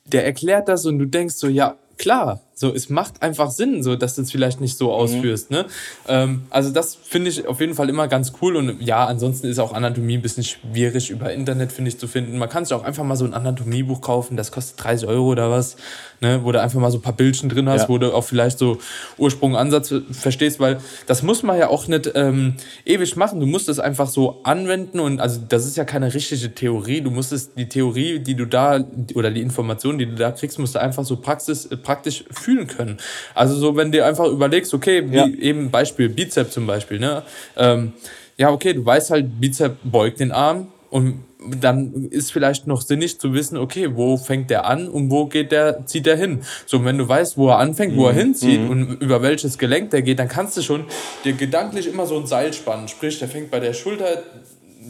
[0.05, 3.95] der erklärt das und du denkst so, ja, klar, so, es macht einfach Sinn, so,
[3.95, 4.91] dass du es vielleicht nicht so mhm.
[4.91, 5.49] ausführst.
[5.49, 5.57] Mhm.
[5.57, 5.65] Ne?
[6.07, 8.55] Ähm, also das finde ich auf jeden Fall immer ganz cool.
[8.55, 12.37] Und ja, ansonsten ist auch Anatomie ein bisschen schwierig über Internet, finde ich, zu finden.
[12.37, 15.49] Man kann sich auch einfach mal so ein Anatomiebuch kaufen, das kostet 30 Euro oder
[15.49, 15.75] was,
[16.21, 16.41] ne?
[16.43, 17.89] wo du einfach mal so ein paar Bildchen drin hast, ja.
[17.89, 18.77] wo du auch vielleicht so
[19.17, 23.39] Ursprung, Ansatz verstehst, weil das muss man ja auch nicht ähm, ewig machen.
[23.39, 27.01] Du musst es einfach so anwenden und also das ist ja keine richtige Theorie.
[27.01, 28.85] Du musst es, die Theorie, die du da
[29.15, 32.67] oder die Informationen, die du da kriegst, musst du einfach so praxis, praktisch führen fühlen
[32.67, 32.97] können.
[33.33, 35.27] Also so, wenn du einfach überlegst, okay, wie ja.
[35.27, 37.23] eben Beispiel Bizep zum Beispiel, ne?
[37.57, 37.93] Ähm,
[38.37, 41.23] ja, okay, du weißt halt, Bizep beugt den Arm und
[41.59, 45.51] dann ist vielleicht noch sinnig zu wissen, okay, wo fängt der an und wo geht
[45.51, 46.41] der, zieht der hin.
[46.67, 48.17] So, wenn du weißt, wo er anfängt, wo er mhm.
[48.17, 48.69] hinzieht mhm.
[48.69, 50.85] und über welches Gelenk der geht, dann kannst du schon
[51.23, 52.87] dir gedanklich immer so ein Seil spannen.
[52.87, 54.21] Sprich, der fängt bei der Schulter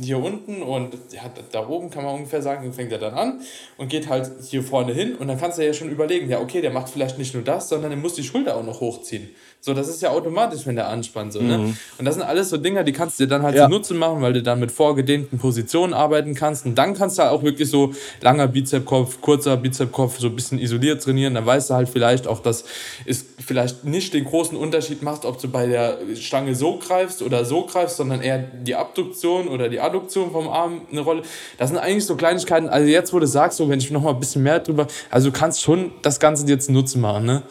[0.02, 3.42] hier unten und ja, da oben kann man ungefähr sagen, fängt er dann an
[3.78, 6.62] und geht halt hier vorne hin und dann kannst du ja schon überlegen, ja okay,
[6.62, 9.30] der macht vielleicht nicht nur das, sondern er muss die Schulter auch noch hochziehen.
[9.64, 11.34] So, das ist ja automatisch, wenn der anspannt.
[11.34, 11.60] So, ne?
[11.60, 11.78] mhm.
[12.00, 13.70] Und das sind alles so Dinge, die kannst du dir dann halt ja.
[13.70, 16.66] Nutzen machen, weil du dann mit vorgedehnten Positionen arbeiten kannst.
[16.66, 21.04] Und dann kannst du auch wirklich so langer Bizepkopf, kurzer Bizepkopf, so ein bisschen isoliert
[21.04, 21.36] trainieren.
[21.36, 22.66] Dann weißt du halt vielleicht auch, dass
[23.06, 27.46] es vielleicht nicht den großen Unterschied macht, ob du bei der Stange so greifst oder
[27.46, 31.22] so greifst, sondern eher die Abduktion oder die Adduktion vom Arm eine Rolle.
[31.60, 32.68] Das sind eigentlich so Kleinigkeiten.
[32.68, 35.30] Also jetzt, wo du sagst, so, wenn ich noch mal ein bisschen mehr drüber, also
[35.30, 37.44] du kannst schon das Ganze jetzt Nutzen machen, ne?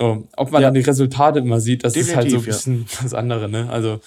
[0.00, 0.68] So, ob man ja.
[0.68, 2.98] dann die Resultate immer sieht, das Definitiv, ist halt so ein bisschen ja.
[3.02, 3.68] das andere, ne?
[3.70, 4.00] Also.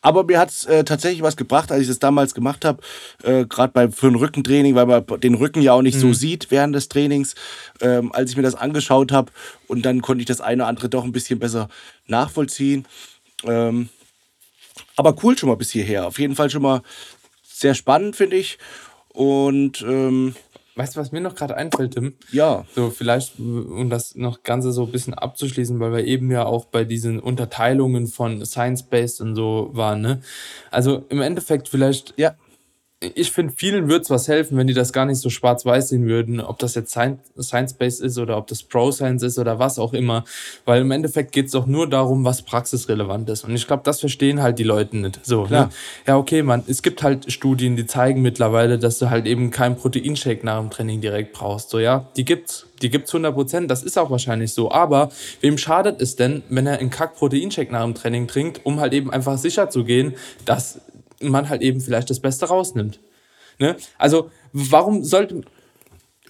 [0.00, 2.82] Aber mir hat es äh, tatsächlich was gebracht, als ich das damals gemacht habe,
[3.22, 6.00] äh, gerade für ein Rückentraining, weil man den Rücken ja auch nicht mhm.
[6.00, 7.36] so sieht während des Trainings,
[7.80, 9.30] ähm, als ich mir das angeschaut habe
[9.68, 11.68] und dann konnte ich das eine oder andere doch ein bisschen besser
[12.06, 12.84] nachvollziehen.
[13.44, 13.90] Ähm,
[14.96, 16.06] aber cool schon mal bis hierher.
[16.06, 16.82] Auf jeden Fall schon mal
[17.44, 18.58] sehr spannend, finde ich.
[19.08, 20.34] Und ähm,
[20.78, 22.14] Weißt du, was mir noch gerade einfällt, Tim?
[22.30, 22.64] Ja.
[22.72, 26.66] So, vielleicht, um das noch Ganze so ein bisschen abzuschließen, weil wir eben ja auch
[26.66, 30.20] bei diesen Unterteilungen von Science-Based und so waren, ne?
[30.70, 32.14] Also im Endeffekt vielleicht.
[32.16, 32.36] Ja
[33.00, 36.06] ich finde, vielen würde es was helfen, wenn die das gar nicht so schwarz-weiß sehen
[36.06, 40.24] würden, ob das jetzt Science-Based ist oder ob das Pro-Science ist oder was auch immer.
[40.64, 43.44] Weil im Endeffekt geht es doch nur darum, was praxisrelevant ist.
[43.44, 45.24] Und ich glaube, das verstehen halt die Leute nicht.
[45.24, 45.70] So, ne?
[46.08, 49.76] Ja, okay, man, es gibt halt Studien, die zeigen mittlerweile, dass du halt eben keinen
[49.76, 51.70] Proteinshake nach dem Training direkt brauchst.
[51.70, 52.66] So, ja, die gibt's.
[52.82, 54.70] Die gibt's 100 Prozent, das ist auch wahrscheinlich so.
[54.70, 58.92] Aber wem schadet es denn, wenn er einen Kack-Proteinshake nach dem Training trinkt, um halt
[58.92, 60.80] eben einfach sicher zu gehen, dass
[61.20, 63.00] man halt eben vielleicht das Beste rausnimmt.
[63.58, 63.76] Ne?
[63.98, 65.42] Also warum sollte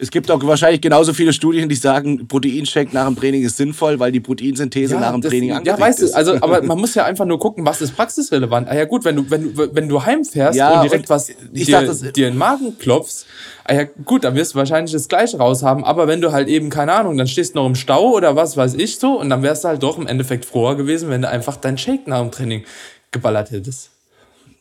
[0.00, 3.98] es gibt auch wahrscheinlich genauso viele Studien, die sagen, Proteinshake nach dem Training ist sinnvoll,
[3.98, 6.78] weil die Proteinsynthese ja, nach dem das, Training angeregt Ja, weißt du, also, aber man
[6.80, 8.68] muss ja einfach nur gucken, was ist praxisrelevant.
[8.68, 11.30] Ah ja gut, wenn du, wenn du, wenn du heimfährst ja, und direkt und was
[11.30, 13.26] ich dir, dachte, dir in den Magen klopfst,
[13.64, 15.84] ah ja gut, dann wirst du wahrscheinlich das Gleiche raushaben.
[15.84, 18.56] Aber wenn du halt eben, keine Ahnung, dann stehst du noch im Stau oder was
[18.56, 21.28] weiß ich so und dann wärst du halt doch im Endeffekt froher gewesen, wenn du
[21.28, 22.64] einfach deinen Shake nach dem Training
[23.10, 23.90] geballert hättest.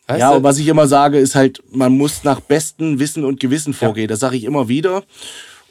[0.08, 3.40] Weißt ja, und was ich immer sage, ist halt, man muss nach bestem Wissen und
[3.40, 4.04] Gewissen vorgehen.
[4.04, 4.08] Ja.
[4.08, 5.04] Das sage ich immer wieder.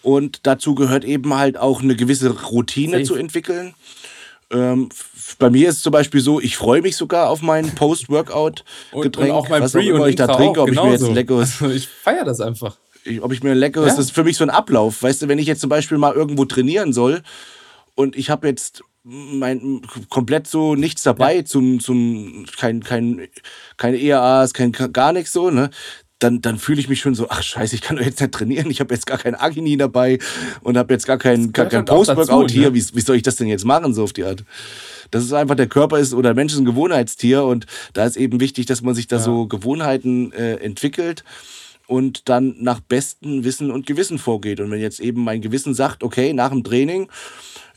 [0.03, 3.03] Und dazu gehört eben halt auch eine gewisse Routine Safe.
[3.03, 3.73] zu entwickeln.
[4.51, 4.89] Ähm,
[5.39, 9.31] bei mir ist es zum Beispiel so, ich freue mich sogar auf mein Post-Workout-Getränk.
[9.31, 11.61] auch mein was Pre auch immer ich da trinke, ob ich mir jetzt ein leckeres.
[11.61, 12.77] Also ich feiere das einfach.
[13.03, 13.95] Ich, ob ich mir ein leckeres, ja.
[13.95, 15.01] das ist für mich so ein Ablauf.
[15.01, 17.23] Weißt du, wenn ich jetzt zum Beispiel mal irgendwo trainieren soll
[17.95, 21.45] und ich habe jetzt mein, komplett so nichts dabei, ja.
[21.45, 23.27] zum, zum, kein, kein,
[23.77, 25.69] keine EAAs, kein, gar nichts so, ne?
[26.19, 28.71] Dann, dann fühle ich mich schon so, ach scheiße, ich kann doch jetzt nicht trainieren,
[28.71, 30.17] ich habe jetzt gar kein Agini dabei
[30.61, 32.73] und habe jetzt gar kein, gar kein halt Post-Workout hier, ne?
[32.73, 34.43] wie, wie soll ich das denn jetzt machen, so auf die Art?
[35.11, 38.17] Das ist einfach, der Körper ist oder der Mensch ist ein Gewohnheitstier und da ist
[38.17, 39.21] eben wichtig, dass man sich da ja.
[39.21, 41.23] so Gewohnheiten äh, entwickelt
[41.85, 44.59] und dann nach bestem Wissen und Gewissen vorgeht.
[44.59, 47.09] Und wenn jetzt eben mein Gewissen sagt, okay, nach dem Training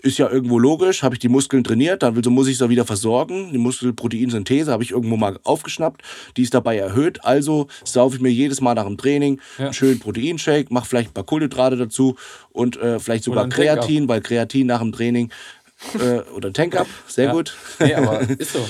[0.02, 3.50] ist ja irgendwo logisch, habe ich die Muskeln trainiert, dann muss ich sie wieder versorgen.
[3.52, 6.02] Die Muskelproteinsynthese habe ich irgendwo mal aufgeschnappt,
[6.36, 7.24] die ist dabei erhöht.
[7.24, 9.66] Also saufe ich mir jedes Mal nach dem Training ja.
[9.66, 12.16] einen schönen Proteinshake, mache vielleicht ein paar Kohlenhydrate dazu
[12.52, 15.30] und äh, vielleicht sogar Kreatin, weil Kreatin nach dem Training
[15.94, 17.32] äh, oder Tank-Up, sehr ja.
[17.32, 17.54] gut.
[17.80, 18.66] Nee, aber ist so.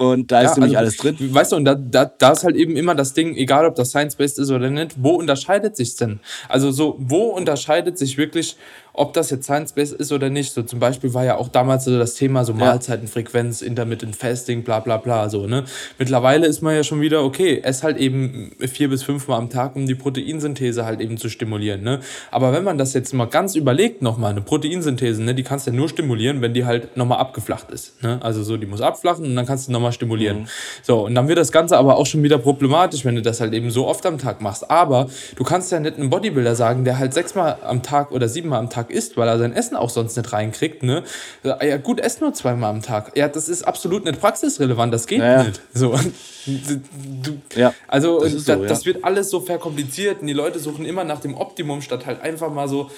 [0.00, 1.34] Und da ja, ist nämlich also, alles drin.
[1.34, 3.90] Weißt du, und da, da, da ist halt eben immer das Ding, egal ob das
[3.90, 6.20] Science-Based ist oder nicht, wo unterscheidet sich denn?
[6.48, 8.56] Also so, wo unterscheidet sich wirklich
[8.92, 10.52] ob das jetzt Science-Based ist oder nicht.
[10.52, 14.80] So zum Beispiel war ja auch damals so das Thema so Mahlzeitenfrequenz, Intermittent Fasting, bla
[14.80, 15.28] bla bla.
[15.28, 15.64] So, ne?
[15.98, 19.76] Mittlerweile ist man ja schon wieder, okay, ess halt eben vier bis fünfmal am Tag,
[19.76, 21.82] um die Proteinsynthese halt eben zu stimulieren.
[21.82, 22.00] Ne?
[22.30, 25.70] Aber wenn man das jetzt mal ganz überlegt, nochmal, eine Proteinsynthese, ne, die kannst du
[25.70, 28.02] ja nur stimulieren, wenn die halt nochmal abgeflacht ist.
[28.02, 28.18] Ne?
[28.22, 30.40] Also so, die muss abflachen und dann kannst du nochmal stimulieren.
[30.40, 30.46] Mhm.
[30.82, 33.52] So, und dann wird das Ganze aber auch schon wieder problematisch, wenn du das halt
[33.54, 34.70] eben so oft am Tag machst.
[34.70, 38.58] Aber du kannst ja nicht einem Bodybuilder sagen, der halt sechsmal am Tag oder siebenmal
[38.58, 41.04] am Tag Tag isst, weil er sein Essen auch sonst nicht reinkriegt, ne?
[41.42, 43.16] Ja, gut, ess nur zweimal am Tag.
[43.16, 45.44] Ja, das ist absolut nicht praxisrelevant, das geht ja.
[45.44, 45.60] nicht.
[45.72, 45.98] So.
[46.46, 51.04] Du, ja, also das, so, das, wird alles so verkompliziert und die Leute suchen immer
[51.04, 52.90] nach dem Optimum, statt halt einfach mal so,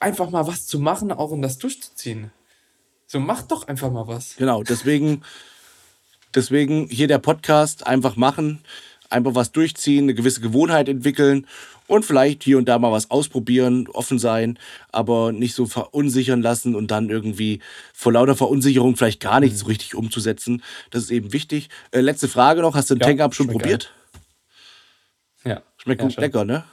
[0.00, 2.32] einfach mal was zu machen, auch um das durchzuziehen.
[3.06, 4.34] So, mach doch einfach mal was.
[4.34, 5.22] Genau, deswegen,
[6.34, 8.64] deswegen hier der Podcast, einfach machen,
[9.10, 11.46] einfach was durchziehen, eine gewisse Gewohnheit entwickeln
[11.86, 14.58] und vielleicht hier und da mal was ausprobieren, offen sein,
[14.90, 17.60] aber nicht so verunsichern lassen und dann irgendwie
[17.92, 19.70] vor lauter Verunsicherung vielleicht gar nichts so mhm.
[19.70, 20.62] richtig umzusetzen.
[20.90, 21.68] Das ist eben wichtig.
[21.90, 23.92] Äh, letzte Frage noch: Hast du den ja, Tank-Up schon probiert?
[25.42, 25.56] Geil.
[25.56, 25.62] Ja.
[25.76, 26.64] Schmeckt ja, gut, lecker, ne?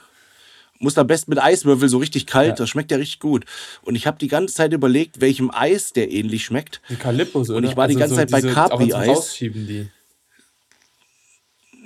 [0.78, 2.54] Muss am besten mit Eiswürfel so richtig kalt, ja.
[2.56, 3.44] das schmeckt ja richtig gut.
[3.82, 6.80] Und ich habe die ganze Zeit überlegt, welchem Eis der ähnlich schmeckt.
[6.88, 7.58] Ein Kalipus, oder?
[7.58, 9.40] Und ich war also die ganze so Zeit bei Capri-Eis.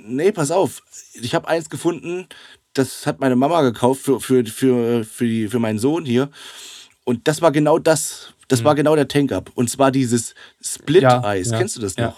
[0.07, 0.81] Nee, pass auf.
[1.13, 2.27] Ich habe eins gefunden,
[2.77, 6.29] das hat meine Mama gekauft für, für, für, für, die, für meinen Sohn hier.
[7.03, 8.33] Und das war genau das.
[8.47, 8.65] Das mhm.
[8.65, 9.51] war genau der Tank-Up.
[9.55, 11.47] Und zwar dieses Split-Eis.
[11.47, 12.07] Ja, ja, Kennst du das ja.
[12.07, 12.17] noch?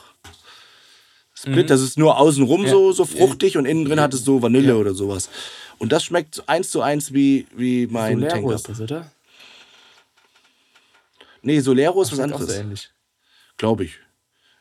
[1.34, 1.68] Split, mhm.
[1.68, 4.93] das ist nur außenrum so, so fruchtig und innen drin hat es so Vanille oder
[4.93, 5.30] sowas.
[5.78, 8.55] Und das schmeckt eins zu eins wie, wie mein Solero Tank-Up.
[8.55, 9.12] ist das, oder?
[11.41, 12.47] Nee, Solero ist was anderes.
[12.47, 12.89] So ähnlich.
[13.57, 13.99] Glaube ich.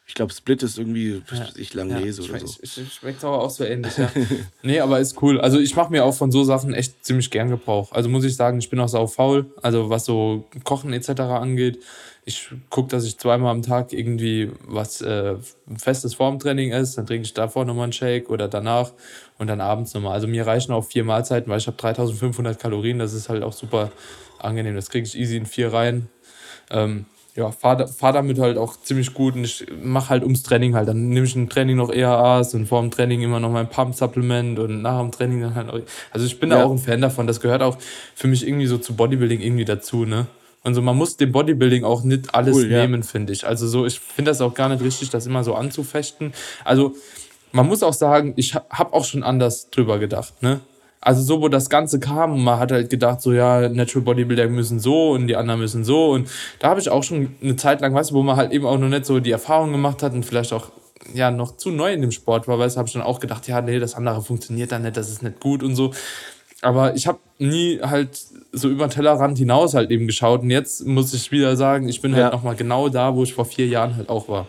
[0.09, 1.47] Ich glaube, Split ist irgendwie, ja.
[1.55, 2.57] ich lang ja, lese oder so.
[2.65, 4.11] Schmeckt aber auch so ähnlich, ja.
[4.63, 5.39] nee, aber ist cool.
[5.39, 7.93] Also ich mache mir auch von so Sachen echt ziemlich gern Gebrauch.
[7.93, 9.53] Also muss ich sagen, ich bin auch sau faul.
[9.61, 11.21] Also was so Kochen etc.
[11.21, 11.81] angeht.
[12.25, 15.37] Ich gucke, dass ich zweimal am Tag irgendwie was äh,
[15.77, 16.97] festes Formtraining ist.
[16.97, 18.93] Dann trinke ich davor nochmal einen Shake oder danach
[19.37, 20.15] und dann abends nochmal.
[20.15, 22.99] Also mir reichen auch vier Mahlzeiten, weil ich habe 3500 Kalorien.
[22.99, 23.93] Das ist halt auch super
[24.39, 24.75] angenehm.
[24.75, 26.09] Das kriege ich easy in vier rein.
[26.71, 27.05] Ähm,
[27.39, 30.89] ja, fahr, fahr damit halt auch ziemlich gut und ich mache halt ums Training halt.
[30.89, 34.59] Dann nehme ich ein Training noch EAAs und vor dem Training immer noch mein Pump-Supplement
[34.59, 35.78] und nach dem Training dann halt auch.
[36.11, 36.59] Also ich bin ja.
[36.59, 37.28] da auch ein Fan davon.
[37.28, 37.78] Das gehört auch
[38.16, 40.26] für mich irgendwie so zu Bodybuilding irgendwie dazu, ne?
[40.64, 43.07] Und so, man muss dem Bodybuilding auch nicht alles cool, nehmen, ja.
[43.07, 43.47] finde ich.
[43.47, 46.32] Also so, ich finde das auch gar nicht richtig, das immer so anzufechten.
[46.64, 46.97] Also
[47.53, 50.61] man muss auch sagen, ich habe auch schon anders drüber gedacht, ne?
[51.01, 54.81] Also so, wo das Ganze kam, man hat halt gedacht, so ja, Natural Bodybuilder müssen
[54.81, 56.11] so und die anderen müssen so.
[56.11, 56.29] Und
[56.59, 58.79] da habe ich auch schon eine Zeit lang, weißt du, wo man halt eben auch
[58.79, 60.71] noch nicht so die Erfahrung gemacht hat und vielleicht auch
[61.15, 63.47] ja noch zu neu in dem Sport war, weißt du, habe ich dann auch gedacht,
[63.47, 65.93] ja, nee, das andere funktioniert dann nicht, das ist nicht gut und so.
[66.61, 68.19] Aber ich habe nie halt
[68.53, 70.43] so über den Tellerrand hinaus halt eben geschaut.
[70.43, 72.31] Und jetzt muss ich wieder sagen, ich bin halt ja.
[72.31, 74.47] nochmal genau da, wo ich vor vier Jahren halt auch war.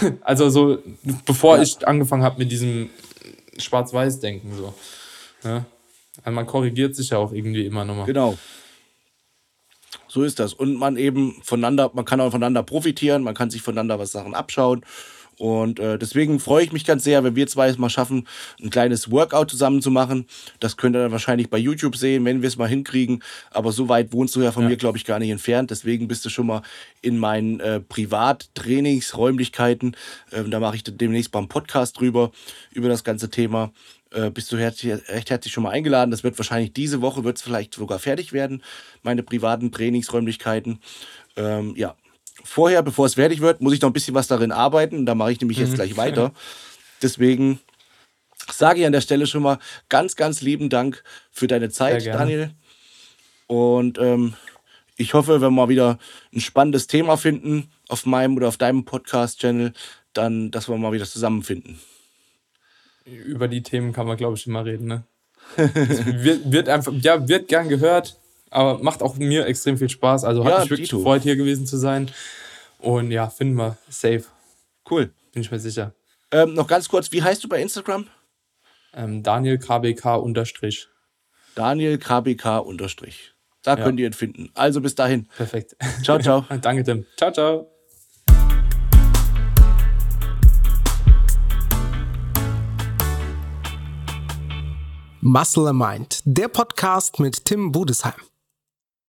[0.22, 0.78] also so,
[1.24, 1.62] bevor ja.
[1.62, 2.90] ich angefangen habe mit diesem
[3.58, 4.74] Schwarz-Weiß-Denken so.
[5.44, 5.64] Ja.
[6.26, 8.04] Also man korrigiert sich ja auch irgendwie immer nochmal.
[8.04, 8.36] Genau.
[10.08, 10.54] So ist das.
[10.54, 14.34] Und man eben voneinander, man kann auch voneinander profitieren, man kann sich voneinander was Sachen
[14.34, 14.84] abschauen.
[15.38, 18.26] Und äh, deswegen freue ich mich ganz sehr, wenn wir zwei es mal schaffen,
[18.62, 20.26] ein kleines Workout zusammen zu machen.
[20.60, 23.22] Das könnt ihr dann wahrscheinlich bei YouTube sehen, wenn wir es mal hinkriegen.
[23.50, 24.70] Aber so weit wohnst du ja von ja.
[24.70, 25.70] mir, glaube ich, gar nicht entfernt.
[25.70, 26.62] Deswegen bist du schon mal
[27.02, 29.96] in meinen äh, Privattrainingsräumlichkeiten.
[30.32, 32.30] Ähm, da mache ich demnächst beim Podcast drüber,
[32.72, 33.72] über das ganze Thema
[34.12, 36.10] äh, bist du recht, recht herzlich schon mal eingeladen.
[36.10, 38.62] Das wird wahrscheinlich diese Woche, wird es vielleicht sogar fertig werden,
[39.02, 40.80] meine privaten Trainingsräumlichkeiten.
[41.36, 41.94] Ähm, ja,
[42.44, 45.06] vorher, bevor es fertig wird, muss ich noch ein bisschen was darin arbeiten.
[45.06, 45.76] Da mache ich nämlich jetzt mhm.
[45.76, 46.32] gleich weiter.
[47.02, 47.60] Deswegen
[48.50, 49.58] sage ich an der Stelle schon mal
[49.88, 52.50] ganz, ganz lieben Dank für deine Zeit, Daniel.
[53.46, 54.34] Und ähm,
[54.96, 55.98] ich hoffe, wenn wir mal wieder
[56.34, 59.72] ein spannendes Thema finden auf meinem oder auf deinem Podcast-Channel,
[60.12, 61.78] dann, dass wir mal wieder zusammenfinden
[63.06, 64.86] über die Themen kann man, glaube ich, immer reden.
[64.86, 65.04] Ne?
[65.56, 68.18] wird, wird einfach, ja, wird gern gehört,
[68.50, 70.24] aber macht auch mir extrem viel Spaß.
[70.24, 70.98] Also hat ja, mich wirklich Dito.
[70.98, 72.10] gefreut, hier gewesen zu sein.
[72.78, 74.24] Und ja, finden wir safe.
[74.90, 75.12] Cool.
[75.32, 75.92] Bin ich mir sicher.
[76.30, 78.06] Ähm, noch ganz kurz, wie heißt du bei Instagram?
[78.94, 80.88] Ähm, Daniel KBK unterstrich.
[81.54, 83.32] Daniel KBK unterstrich.
[83.62, 83.84] Da ja.
[83.84, 84.50] könnt ihr ihn finden.
[84.54, 85.28] Also bis dahin.
[85.36, 85.76] Perfekt.
[86.02, 86.44] Ciao, ciao.
[86.60, 87.06] Danke, Tim.
[87.16, 87.70] Ciao, ciao.
[95.20, 98.35] Muscle Mind, der Podcast mit Tim Budesheim.